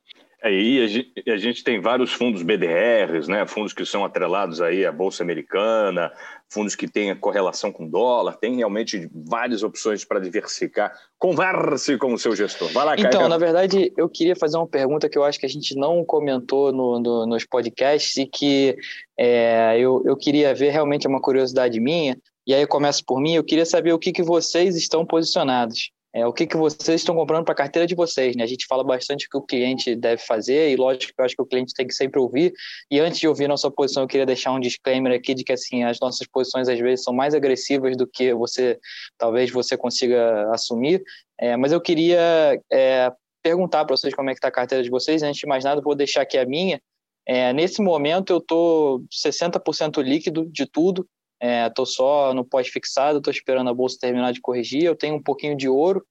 Aí 0.43 1.03
é, 1.25 1.31
a 1.31 1.37
gente 1.37 1.63
tem 1.63 1.81
vários 1.81 2.13
fundos 2.13 2.43
BDRs, 2.43 3.27
né? 3.27 3.47
fundos 3.47 3.73
que 3.73 3.83
são 3.83 4.05
atrelados 4.05 4.61
aí 4.61 4.85
à 4.85 4.91
Bolsa 4.91 5.23
Americana, 5.23 6.13
fundos 6.49 6.75
que 6.75 6.87
têm 6.87 7.15
correlação 7.15 7.71
com 7.71 7.87
dólar, 7.87 8.37
tem 8.37 8.57
realmente 8.57 9.09
várias 9.13 9.63
opções 9.63 10.05
para 10.05 10.19
diversificar. 10.19 10.93
Converse 11.17 11.97
com 11.97 12.13
o 12.13 12.17
seu 12.17 12.35
gestor. 12.35 12.71
Vai 12.71 12.85
lá, 12.85 12.95
Caio. 12.95 13.07
Então, 13.07 13.27
na 13.27 13.37
verdade, 13.37 13.91
eu 13.97 14.07
queria 14.07 14.35
fazer 14.35 14.57
uma 14.57 14.67
pergunta 14.67 15.09
que 15.09 15.17
eu 15.17 15.23
acho 15.23 15.39
que 15.39 15.45
a 15.45 15.49
gente 15.49 15.75
não 15.75 16.03
comentou 16.05 16.71
no, 16.71 16.99
no, 16.99 17.25
nos 17.25 17.45
podcasts 17.45 18.17
e 18.17 18.25
que 18.25 18.77
é, 19.17 19.77
eu, 19.79 20.03
eu 20.05 20.15
queria 20.15 20.53
ver 20.53 20.71
realmente 20.71 21.07
é 21.07 21.09
uma 21.09 21.21
curiosidade 21.21 21.79
minha. 21.79 22.17
E 22.47 22.53
aí 22.53 22.61
eu 22.61 22.67
começo 22.67 23.03
por 23.05 23.19
mim, 23.19 23.33
eu 23.33 23.43
queria 23.43 23.65
saber 23.65 23.91
o 23.91 23.99
que, 23.99 24.11
que 24.11 24.21
vocês 24.21 24.75
estão 24.75 25.05
posicionados 25.05 25.91
é, 26.15 26.25
o 26.25 26.31
que, 26.31 26.47
que 26.47 26.55
vocês 26.55 27.01
estão 27.01 27.13
comprando 27.13 27.43
para 27.43 27.51
a 27.51 27.57
carteira 27.57 27.85
de 27.85 27.93
vocês. 27.93 28.37
Né? 28.37 28.43
A 28.45 28.47
gente 28.47 28.65
fala 28.67 28.85
bastante 28.85 29.27
o 29.27 29.29
que 29.29 29.37
o 29.37 29.41
cliente 29.41 29.93
deve 29.97 30.21
fazer, 30.21 30.71
e 30.71 30.77
lógico 30.77 31.13
eu 31.17 31.25
acho 31.25 31.35
que 31.35 31.41
o 31.41 31.45
cliente 31.45 31.73
tem 31.73 31.85
que 31.85 31.93
sempre 31.93 32.21
ouvir. 32.21 32.53
E 32.89 33.01
antes 33.01 33.19
de 33.19 33.27
ouvir 33.27 33.49
nossa 33.49 33.69
posição, 33.69 34.03
eu 34.03 34.07
queria 34.07 34.25
deixar 34.25 34.53
um 34.53 34.59
disclaimer 34.61 35.11
aqui 35.11 35.33
de 35.33 35.43
que 35.43 35.51
assim, 35.51 35.83
as 35.83 35.99
nossas 35.99 36.25
posições 36.25 36.69
às 36.69 36.79
vezes 36.79 37.03
são 37.03 37.13
mais 37.13 37.35
agressivas 37.35 37.97
do 37.97 38.07
que 38.07 38.33
você 38.33 38.79
talvez 39.17 39.51
você 39.51 39.75
consiga 39.75 40.49
assumir. 40.53 41.03
É, 41.37 41.57
mas 41.57 41.73
eu 41.73 41.81
queria 41.81 42.61
é, 42.71 43.11
perguntar 43.43 43.83
para 43.83 43.97
vocês 43.97 44.13
como 44.13 44.29
é 44.29 44.33
que 44.33 44.37
está 44.37 44.47
a 44.47 44.51
carteira 44.51 44.81
de 44.81 44.89
vocês. 44.89 45.21
Antes 45.21 45.41
de 45.41 45.47
mais 45.47 45.65
nada, 45.65 45.81
vou 45.81 45.95
deixar 45.95 46.21
aqui 46.21 46.37
a 46.37 46.45
minha. 46.45 46.81
É, 47.27 47.51
nesse 47.51 47.81
momento, 47.81 48.31
eu 48.31 48.37
estou 48.37 49.03
60% 49.11 50.01
líquido 50.01 50.49
de 50.49 50.65
tudo. 50.65 51.05
Estou 51.41 51.85
só 51.85 52.33
no 52.33 52.45
pós-fixado, 52.45 53.17
estou 53.17 53.31
esperando 53.31 53.69
a 53.69 53.73
bolsa 53.73 53.97
terminar 53.99 54.31
de 54.33 54.41
corrigir. 54.41 54.83
Eu 54.83 54.95
tenho 54.95 55.15
um 55.15 55.21
pouquinho 55.21 55.55
de 55.55 55.67
ouro, 55.67 56.05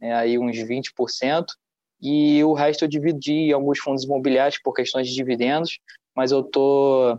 aí 0.00 0.38
uns 0.38 0.56
20%, 0.56 1.44
e 2.00 2.42
o 2.42 2.54
resto 2.54 2.84
eu 2.84 2.88
dividi 2.88 3.32
em 3.32 3.52
alguns 3.52 3.78
fundos 3.78 4.04
imobiliários 4.04 4.60
por 4.62 4.72
questões 4.72 5.06
de 5.08 5.14
dividendos, 5.14 5.78
mas 6.16 6.32
eu 6.32 6.42
tô 6.42 7.18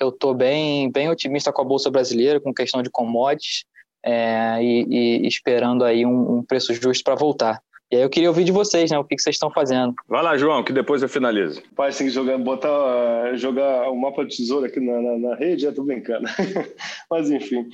eu 0.00 0.12
tô 0.12 0.34
bem 0.34 0.90
bem 0.90 1.08
otimista 1.08 1.52
com 1.52 1.62
a 1.62 1.64
bolsa 1.64 1.90
brasileira, 1.90 2.40
com 2.40 2.52
questão 2.52 2.82
de 2.82 2.90
commodities 2.90 3.64
é, 4.04 4.58
e, 4.62 4.86
e, 4.88 5.28
esperando 5.28 5.84
aí 5.84 6.04
um, 6.04 6.38
um 6.38 6.42
preço 6.42 6.74
justo 6.74 7.04
para 7.04 7.14
voltar. 7.14 7.62
E 7.90 7.96
aí 7.96 8.02
eu 8.02 8.10
queria 8.10 8.28
ouvir 8.28 8.44
de 8.44 8.52
vocês, 8.52 8.90
né? 8.90 8.98
O 8.98 9.04
que, 9.04 9.16
que 9.16 9.22
vocês 9.22 9.36
estão 9.36 9.50
fazendo? 9.50 9.94
Vai 10.06 10.22
lá, 10.22 10.36
João, 10.36 10.62
que 10.62 10.72
depois 10.72 11.02
eu 11.02 11.08
finalizo. 11.08 11.62
Pai, 11.74 11.90
tem 11.90 12.06
que 12.06 12.12
jogar, 12.12 12.36
botar, 12.36 13.34
jogar 13.36 13.90
o 13.90 13.96
mapa 13.96 14.26
de 14.26 14.36
tesouro 14.36 14.66
aqui 14.66 14.78
na, 14.78 15.00
na, 15.00 15.18
na 15.30 15.34
rede, 15.34 15.62
já 15.62 15.72
tô 15.72 15.82
brincando. 15.82 16.26
Mas 17.10 17.30
enfim. 17.30 17.66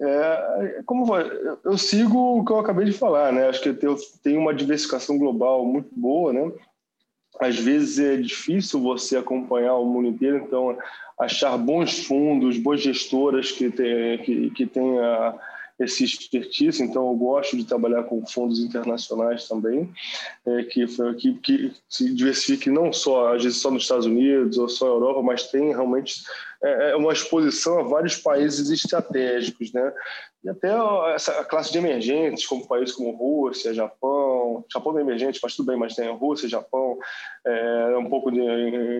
É, 0.00 0.82
como 0.86 1.04
eu 1.62 1.76
sigo 1.76 2.38
o 2.38 2.44
que 2.44 2.52
eu 2.52 2.58
acabei 2.58 2.86
de 2.86 2.92
falar, 2.92 3.32
né? 3.32 3.48
Acho 3.48 3.60
que 3.60 3.86
eu 3.86 3.96
tenho 4.22 4.40
uma 4.40 4.54
diversificação 4.54 5.18
global 5.18 5.66
muito 5.66 5.90
boa, 5.94 6.32
né? 6.32 6.50
Às 7.38 7.58
vezes 7.58 7.98
é 7.98 8.16
difícil 8.16 8.80
você 8.80 9.18
acompanhar 9.18 9.74
o 9.74 9.84
mundo 9.84 10.08
inteiro, 10.08 10.38
então 10.38 10.76
achar 11.18 11.56
bons 11.58 12.06
fundos, 12.06 12.56
boas 12.56 12.80
gestoras 12.80 13.52
que 13.52 13.70
tem, 13.70 14.18
que, 14.18 14.50
que 14.50 14.66
tenha 14.66 15.34
esse 15.80 16.04
expertise, 16.04 16.82
então 16.82 17.08
eu 17.08 17.16
gosto 17.16 17.56
de 17.56 17.64
trabalhar 17.64 18.04
com 18.04 18.24
fundos 18.26 18.60
internacionais 18.60 19.48
também, 19.48 19.90
é, 20.46 20.62
que, 20.64 20.86
que, 21.16 21.34
que 21.34 21.72
se 21.88 22.14
diversifique 22.14 22.70
não 22.70 22.92
só, 22.92 23.34
às 23.34 23.42
vezes 23.42 23.58
só 23.58 23.70
nos 23.70 23.84
Estados 23.84 24.04
Unidos 24.04 24.58
ou 24.58 24.68
só 24.68 24.84
na 24.84 24.92
Europa, 24.92 25.22
mas 25.22 25.50
tem 25.50 25.70
realmente 25.70 26.22
é, 26.62 26.90
é 26.90 26.96
uma 26.96 27.12
exposição 27.12 27.80
a 27.80 27.82
vários 27.82 28.16
países 28.16 28.68
estratégicos, 28.68 29.72
né? 29.72 29.92
E 30.44 30.48
até 30.48 30.68
essa 31.14 31.44
classe 31.44 31.72
de 31.72 31.78
emergentes, 31.78 32.46
como 32.46 32.66
países 32.66 32.94
como 32.94 33.16
Rússia, 33.16 33.74
Japão, 33.74 34.29
Japão 34.72 34.96
é 34.98 35.00
emergente, 35.00 35.40
mas 35.42 35.54
tudo 35.54 35.66
bem, 35.66 35.76
mas 35.76 35.94
tem 35.94 36.10
Rússia, 36.10 36.48
Japão, 36.48 36.98
é, 37.44 37.96
um 37.96 38.08
pouco 38.08 38.30
de 38.30 38.40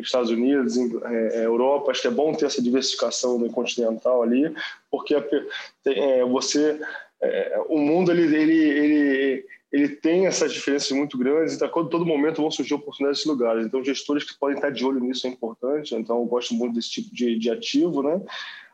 Estados 0.00 0.30
Unidos, 0.30 0.76
é, 0.76 1.44
Europa, 1.44 1.90
acho 1.90 2.02
que 2.02 2.08
é 2.08 2.10
bom 2.10 2.32
ter 2.32 2.46
essa 2.46 2.62
diversificação 2.62 3.48
continental 3.50 4.22
ali, 4.22 4.52
porque 4.90 5.14
é, 5.14 6.24
você, 6.24 6.80
é, 7.20 7.62
o 7.68 7.78
mundo 7.78 8.10
ele, 8.10 8.34
ele, 8.34 8.58
ele 8.58 9.46
ele 9.72 9.88
tem 9.88 10.26
essas 10.26 10.52
diferenças 10.52 10.90
muito 10.90 11.16
grandes, 11.16 11.54
então 11.54 11.68
a 11.68 11.84
todo 11.84 12.04
momento 12.04 12.42
vão 12.42 12.50
surgir 12.50 12.74
oportunidades 12.74 13.20
nesses 13.20 13.30
lugares. 13.30 13.64
Então, 13.64 13.84
gestores 13.84 14.24
que 14.24 14.36
podem 14.36 14.56
estar 14.56 14.70
de 14.70 14.84
olho 14.84 14.98
nisso 14.98 15.26
é 15.26 15.30
importante. 15.30 15.94
Então, 15.94 16.18
eu 16.18 16.24
gosto 16.24 16.54
muito 16.54 16.74
desse 16.74 16.90
tipo 16.90 17.14
de, 17.14 17.38
de 17.38 17.50
ativo, 17.50 18.02
né? 18.02 18.20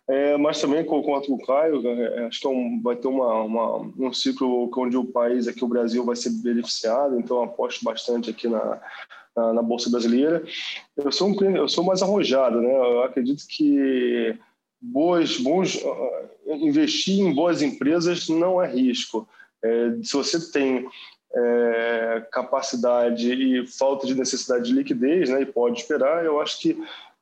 É, 0.09 0.37
mas 0.37 0.61
também, 0.61 0.85
com 0.85 1.01
o 1.01 1.47
Caio, 1.47 1.87
é, 1.87 2.27
acho 2.27 2.41
que 2.41 2.47
é 2.47 2.51
um, 2.51 2.81
vai 2.81 2.95
ter 2.95 3.09
uma, 3.09 3.43
uma, 3.43 3.79
um 3.99 4.13
ciclo 4.13 4.71
onde 4.77 4.97
o 4.97 5.05
país, 5.05 5.49
aqui 5.49 5.65
o 5.65 5.69
Brasil, 5.69 6.05
vai 6.05 6.15
ser 6.15 6.31
beneficiado. 6.31 7.19
Então, 7.19 7.43
aposto 7.43 7.85
bastante 7.85 8.31
aqui 8.31 8.49
na, 8.49 8.81
na, 9.35 9.53
na, 9.55 9.63
Bolsa 9.63 9.91
Brasileira. 9.91 10.45
Eu 10.97 11.11
sou, 11.11 11.29
um, 11.29 11.57
eu 11.57 11.69
sou 11.69 11.83
mais 11.83 12.03
arrojado, 12.03 12.63
né? 12.63 12.73
Eu 12.73 13.03
acredito 13.03 13.45
que 13.49 14.37
boas, 14.81 15.39
bons, 15.39 15.83
investir 16.47 17.21
em 17.21 17.35
boas 17.35 17.61
empresas 17.61 18.29
não 18.29 18.63
é 18.63 18.71
risco 18.71 19.29
é, 19.67 19.91
se 20.03 20.13
você 20.13 20.53
tem 20.53 20.87
é, 21.35 22.27
capacidade 22.31 23.33
e 23.33 23.67
falta 23.67 24.07
de 24.07 24.15
necessidade 24.15 24.67
de 24.67 24.73
liquidez, 24.73 25.29
né, 25.29 25.43
e 25.43 25.47
pode 25.47 25.81
esperar, 25.81 26.25
eu 26.25 26.41
acho 26.41 26.61
que 26.61 26.77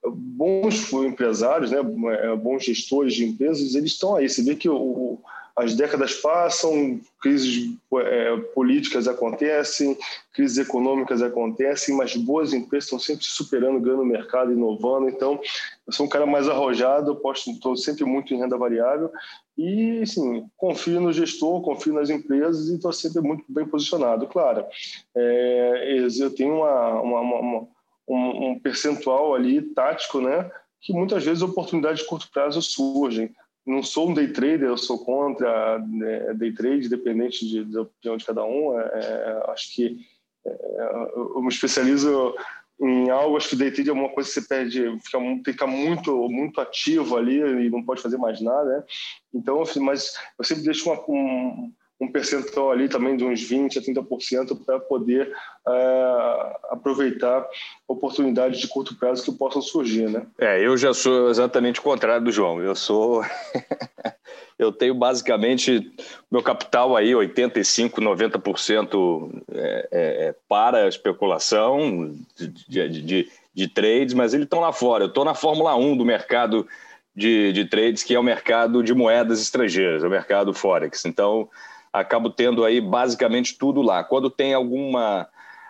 bons 0.07 0.93
empresários, 0.93 1.71
né, 1.71 1.79
é, 1.79 2.37
bons 2.37 2.65
gestores 2.65 3.15
de 3.15 3.25
empresas, 3.25 3.75
eles 3.75 3.93
estão 3.93 4.17
aí. 4.17 4.29
Você 4.29 4.43
vê 4.43 4.55
que 4.55 4.69
o, 4.69 5.19
as 5.57 5.75
décadas 5.75 6.15
passam, 6.15 7.01
crises 7.21 7.73
é, 7.97 8.37
políticas 8.55 9.07
acontecem, 9.07 9.97
crises 10.33 10.59
econômicas 10.59 11.23
acontecem, 11.23 11.97
mas 11.97 12.17
boas 12.17 12.53
empresas 12.53 12.87
estão 12.87 12.99
sempre 12.99 13.25
se 13.25 13.31
superando, 13.31 13.81
ganhando 13.81 14.05
mercado, 14.05 14.53
inovando. 14.53 15.09
Então, 15.09 15.41
eu 15.87 15.93
sou 15.93 16.07
um 16.07 16.09
cara 16.09 16.27
mais 16.27 16.49
arrojado, 16.49 17.21
estou 17.37 17.77
sempre 17.77 18.05
muito 18.05 18.35
em 18.35 18.39
renda 18.39 18.59
variável 18.59 19.11
e, 19.57 20.01
assim, 20.03 20.45
confio 20.57 21.01
no 21.01 21.13
gestor, 21.13 21.63
confio 21.63 21.95
nas 21.95 22.11
empresas 22.11 22.69
e 22.69 22.75
estou 22.75 22.93
sempre 22.93 23.23
muito 23.23 23.45
bem 23.49 23.65
posicionado. 23.65 24.27
Claro, 24.27 24.67
é, 25.15 25.97
eu 26.19 26.35
tenho 26.35 26.57
uma, 26.57 27.01
uma, 27.01 27.21
uma, 27.21 27.69
um, 28.07 28.51
um 28.51 28.59
percentual 28.59 29.35
ali 29.35 29.63
tático, 29.63 30.21
né? 30.21 30.51
que 30.81 30.93
muitas 30.93 31.25
vezes 31.25 31.43
oportunidades 31.43 32.03
de 32.03 32.07
curto 32.07 32.31
prazo 32.31 32.61
surgem 32.61 33.35
não 33.67 33.83
sou 33.83 34.11
um 34.11 34.15
day 34.15 34.29
trader, 34.29 34.69
eu 34.69 34.77
sou 34.77 35.03
contra 35.05 35.79
né, 35.79 36.35
day 36.35 36.53
trade, 36.53 36.89
dependente 36.89 37.49
de, 37.49 37.65
da 37.65 37.83
opinião 37.83 38.17
de 38.17 38.25
cada 38.25 38.45
um. 38.45 38.79
É, 38.79 38.85
é 38.85 39.51
acho 39.51 39.75
que 39.75 40.01
é, 40.45 41.09
eu 41.15 41.41
me 41.41 41.49
especializo 41.49 42.35
em 42.81 43.09
algo, 43.09 43.37
acho 43.37 43.49
que 43.49 43.57
day 43.57 43.71
trade 43.71 43.89
é 43.89 43.93
uma 43.93 44.11
coisa 44.11 44.29
que 44.29 44.35
você 44.35 44.47
perde, 44.47 44.99
fica, 45.45 45.67
muito, 45.67 46.29
muito 46.29 46.61
ativo 46.61 47.17
ali 47.17 47.39
e 47.39 47.71
não 47.71 47.83
pode 47.83 48.03
fazer 48.03 48.19
mais 48.19 48.41
nada, 48.41 48.65
né? 48.65 48.85
Então, 49.33 49.63
mas 49.81 50.13
eu 50.39 50.45
sempre 50.45 50.65
deixo 50.65 50.91
uma, 50.91 51.01
um, 51.09 51.73
um 52.01 52.11
percentual 52.11 52.73
ali 52.73 52.89
também 52.89 53.17
de 53.17 53.25
uns 53.25 53.41
20% 53.41 53.79
a 53.79 53.81
30% 53.81 54.65
para 54.65 54.81
poder 54.81 55.33
é, 55.67 56.57
aproveitar 56.71 57.47
oportunidades 57.87 58.61
de 58.61 58.69
curto 58.69 58.97
prazo 58.97 59.25
que 59.25 59.39
possam 59.39 59.63
surgir, 59.63 60.11
né? 60.11 60.27
É, 60.39 60.65
eu 60.65 60.77
já 60.77 60.93
sou 60.93 61.31
exatamente 61.31 61.81
o 61.81 61.83
contrário 61.83 62.25
do 62.25 62.33
João. 62.33 62.61
Eu 62.61 62.75
sou... 62.75 63.25
eu 64.59 64.73
tenho 64.73 64.95
basicamente 64.95 65.93
meu 66.31 66.43
capital 66.43 66.97
aí 66.97 67.15
85, 67.15 68.01
90% 68.01 69.43
é, 69.53 69.89
é, 69.91 70.35
para 70.49 70.89
especulação 70.89 72.15
de, 72.37 72.49
de, 72.49 73.03
de, 73.03 73.33
de 73.55 73.69
trades, 73.69 74.15
mas 74.15 74.35
eles 74.35 74.45
estão 74.45 74.61
lá 74.61 74.73
fora. 74.73 75.05
Eu 75.05 75.09
estou 75.09 75.25
na 75.25 75.35
Fórmula 75.35 75.75
1 75.77 75.97
do 75.97 76.05
mercado 76.05 76.67
de, 77.15 77.53
de 77.53 77.65
trades, 77.65 78.03
que 78.03 78.15
é 78.15 78.19
o 78.19 78.23
mercado 78.23 78.83
de 78.83 78.93
moedas 78.93 79.41
estrangeiras, 79.41 80.03
é 80.03 80.07
o 80.07 80.11
mercado 80.11 80.53
Forex. 80.53 81.05
Então, 81.05 81.49
acabo 81.95 82.29
tendo 82.29 82.65
aí 82.65 82.81
basicamente 82.81 83.57
tudo 83.57 83.81
lá. 83.81 84.03
Quando 84.03 84.29
tem 84.29 84.53
alguma, 84.53 85.29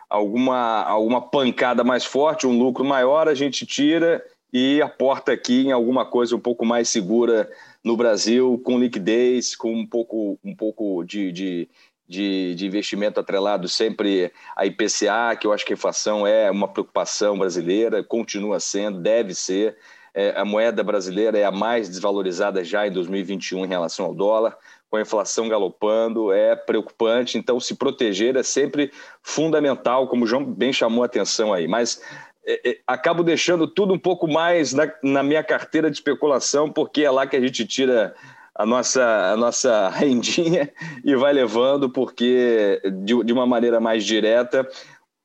alguma, 0.09 0.83
alguma 0.83 1.21
pancada 1.21 1.85
mais 1.85 2.03
forte, 2.03 2.47
um 2.47 2.59
lucro 2.59 2.83
maior, 2.83 3.29
a 3.29 3.35
gente 3.35 3.67
tira 3.67 4.25
e 4.51 4.81
aporta 4.81 5.33
aqui 5.33 5.67
em 5.67 5.73
alguma 5.73 6.07
coisa 6.07 6.35
um 6.35 6.41
pouco 6.41 6.65
mais 6.65 6.89
segura 6.89 7.51
no 7.85 7.95
Brasil, 7.95 8.59
com 8.65 8.79
liquidez, 8.79 9.55
com 9.55 9.71
um 9.71 9.87
pouco, 9.87 10.39
um 10.43 10.57
pouco 10.57 11.05
de, 11.05 11.31
de, 11.31 11.69
de, 12.09 12.55
de 12.55 12.67
investimento 12.67 13.21
atrelado 13.21 13.69
sempre 13.69 14.33
à 14.57 14.65
IPCA, 14.65 15.37
que 15.39 15.47
eu 15.47 15.53
acho 15.53 15.67
que 15.67 15.75
a 15.75 15.77
inflação 15.77 16.27
é 16.27 16.51
uma 16.51 16.69
preocupação 16.69 17.39
brasileira, 17.39 18.03
continua 18.03 18.59
sendo, 18.61 18.99
deve 18.99 19.35
ser. 19.35 19.77
É, 20.15 20.33
a 20.41 20.45
moeda 20.45 20.83
brasileira 20.83 21.37
é 21.37 21.45
a 21.45 21.51
mais 21.51 21.89
desvalorizada 21.89 22.65
já 22.65 22.87
em 22.87 22.93
2021 22.93 23.67
em 23.67 23.69
relação 23.69 24.07
ao 24.07 24.15
dólar 24.15 24.57
com 24.95 24.99
a 24.99 25.03
inflação 25.03 25.49
galopando, 25.49 26.33
é 26.33 26.55
preocupante. 26.55 27.37
Então, 27.37 27.59
se 27.59 27.75
proteger 27.75 28.37
é 28.37 28.45
sempre 28.45 28.93
fundamental, 29.21 30.07
como 30.07 30.23
o 30.23 30.27
João 30.27 30.45
bem 30.45 30.73
chamou 30.73 31.03
a 31.03 31.07
atenção 31.07 31.53
aí. 31.53 31.67
Mas 31.67 32.01
é, 32.47 32.71
é, 32.71 32.79
acabo 32.87 33.25
deixando 33.25 33.67
tudo 33.67 33.93
um 33.93 33.99
pouco 33.99 34.29
mais 34.29 34.73
na, 34.73 34.89
na, 35.03 35.25
minha 35.25 35.43
carteira 35.43 35.91
de 35.91 35.97
especulação, 35.97 36.71
porque 36.71 37.03
é 37.03 37.11
lá 37.11 37.27
que 37.27 37.35
a 37.35 37.41
gente 37.41 37.67
tira 37.67 38.15
a 38.55 38.65
nossa, 38.65 39.33
a 39.33 39.37
nossa 39.37 39.89
rendinha 39.99 40.73
e 41.05 41.17
vai 41.17 41.33
levando, 41.33 41.91
porque 41.91 42.81
de, 43.03 43.25
de 43.25 43.33
uma 43.33 43.49
maneira 43.49 43.81
mais 43.81 44.05
direta, 44.05 44.65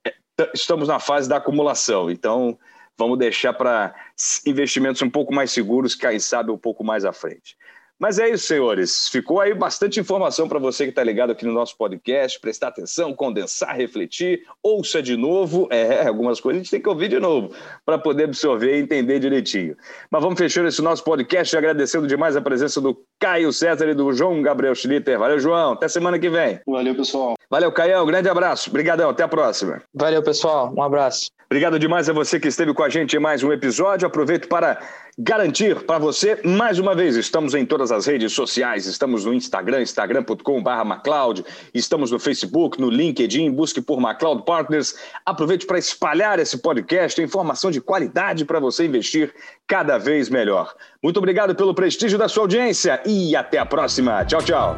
é, 0.03 0.13
estamos 0.51 0.87
na 0.87 0.97
fase 0.97 1.29
da 1.29 1.37
acumulação. 1.37 2.09
Então, 2.09 2.57
vamos 2.97 3.19
deixar 3.19 3.53
para 3.53 3.93
investimentos 4.47 4.99
um 5.03 5.11
pouco 5.11 5.31
mais 5.31 5.51
seguros, 5.51 5.93
quem 5.93 6.17
sabe 6.17 6.49
um 6.49 6.57
pouco 6.57 6.83
mais 6.83 7.05
à 7.05 7.13
frente. 7.13 7.55
Mas 7.99 8.17
é 8.17 8.29
isso, 8.29 8.47
senhores. 8.47 9.09
Ficou 9.09 9.41
aí 9.41 9.53
bastante 9.53 9.99
informação 9.99 10.47
para 10.47 10.57
você 10.57 10.85
que 10.85 10.91
está 10.91 11.03
ligado 11.03 11.31
aqui 11.31 11.45
no 11.45 11.51
nosso 11.51 11.75
podcast. 11.75 12.39
Prestar 12.39 12.69
atenção, 12.69 13.13
condensar, 13.13 13.75
refletir, 13.75 14.43
ouça 14.63 15.01
de 15.01 15.17
novo. 15.17 15.67
É, 15.69 16.05
algumas 16.07 16.39
coisas 16.39 16.61
a 16.61 16.63
gente 16.63 16.71
tem 16.71 16.81
que 16.81 16.87
ouvir 16.87 17.09
de 17.09 17.19
novo 17.19 17.53
para 17.85 17.97
poder 17.97 18.23
absorver 18.23 18.77
e 18.77 18.81
entender 18.81 19.19
direitinho. 19.19 19.75
Mas 20.09 20.23
vamos 20.23 20.39
fechando 20.39 20.69
esse 20.69 20.81
nosso 20.81 21.03
podcast 21.03 21.55
agradecendo 21.57 22.07
demais 22.07 22.37
a 22.37 22.41
presença 22.41 22.79
do 22.79 22.97
Caio 23.19 23.51
César 23.51 23.89
e 23.89 23.93
do 23.93 24.13
João 24.13 24.41
Gabriel 24.41 24.73
Schlitter. 24.73 25.19
Valeu, 25.19 25.39
João. 25.39 25.73
Até 25.73 25.89
semana 25.89 26.17
que 26.17 26.29
vem. 26.29 26.61
Valeu, 26.65 26.95
pessoal. 26.95 27.35
Valeu, 27.49 27.71
Caião. 27.71 28.05
Grande 28.05 28.29
abraço. 28.29 28.69
Obrigadão. 28.69 29.09
Até 29.09 29.23
a 29.23 29.27
próxima. 29.27 29.81
Valeu, 29.93 30.23
pessoal. 30.23 30.73
Um 30.75 30.81
abraço. 30.81 31.29
Obrigado 31.51 31.79
demais 31.79 32.07
a 32.07 32.13
você 32.13 32.39
que 32.39 32.47
esteve 32.47 32.75
com 32.75 32.83
a 32.83 32.89
gente 32.89 33.15
em 33.15 33.19
mais 33.19 33.41
um 33.41 33.51
episódio. 33.51 34.05
Aproveito 34.05 34.47
para 34.47 34.79
garantir 35.17 35.75
para 35.83 35.97
você, 35.97 36.39
mais 36.45 36.77
uma 36.77 36.93
vez, 36.93 37.15
estamos 37.15 37.55
em 37.55 37.65
todas 37.65 37.91
as 37.91 38.05
redes 38.05 38.31
sociais, 38.33 38.85
estamos 38.85 39.25
no 39.25 39.33
Instagram, 39.33 39.81
instagram.com.br 39.81 40.85
MacLeod, 40.85 41.43
estamos 41.73 42.11
no 42.11 42.19
Facebook, 42.19 42.79
no 42.79 42.91
LinkedIn, 42.91 43.49
busque 43.51 43.81
por 43.81 43.99
MacLeod 43.99 44.45
Partners. 44.45 44.95
Aproveite 45.25 45.65
para 45.65 45.79
espalhar 45.79 46.37
esse 46.37 46.59
podcast, 46.59 47.19
informação 47.19 47.71
de 47.71 47.81
qualidade 47.81 48.45
para 48.45 48.59
você 48.59 48.85
investir 48.85 49.33
cada 49.65 49.97
vez 49.97 50.29
melhor. 50.29 50.71
Muito 51.01 51.17
obrigado 51.17 51.55
pelo 51.55 51.73
prestígio 51.73 52.19
da 52.19 52.29
sua 52.29 52.43
audiência 52.43 53.01
e 53.07 53.35
até 53.35 53.57
a 53.57 53.65
próxima. 53.65 54.23
Tchau, 54.23 54.43
tchau. 54.43 54.77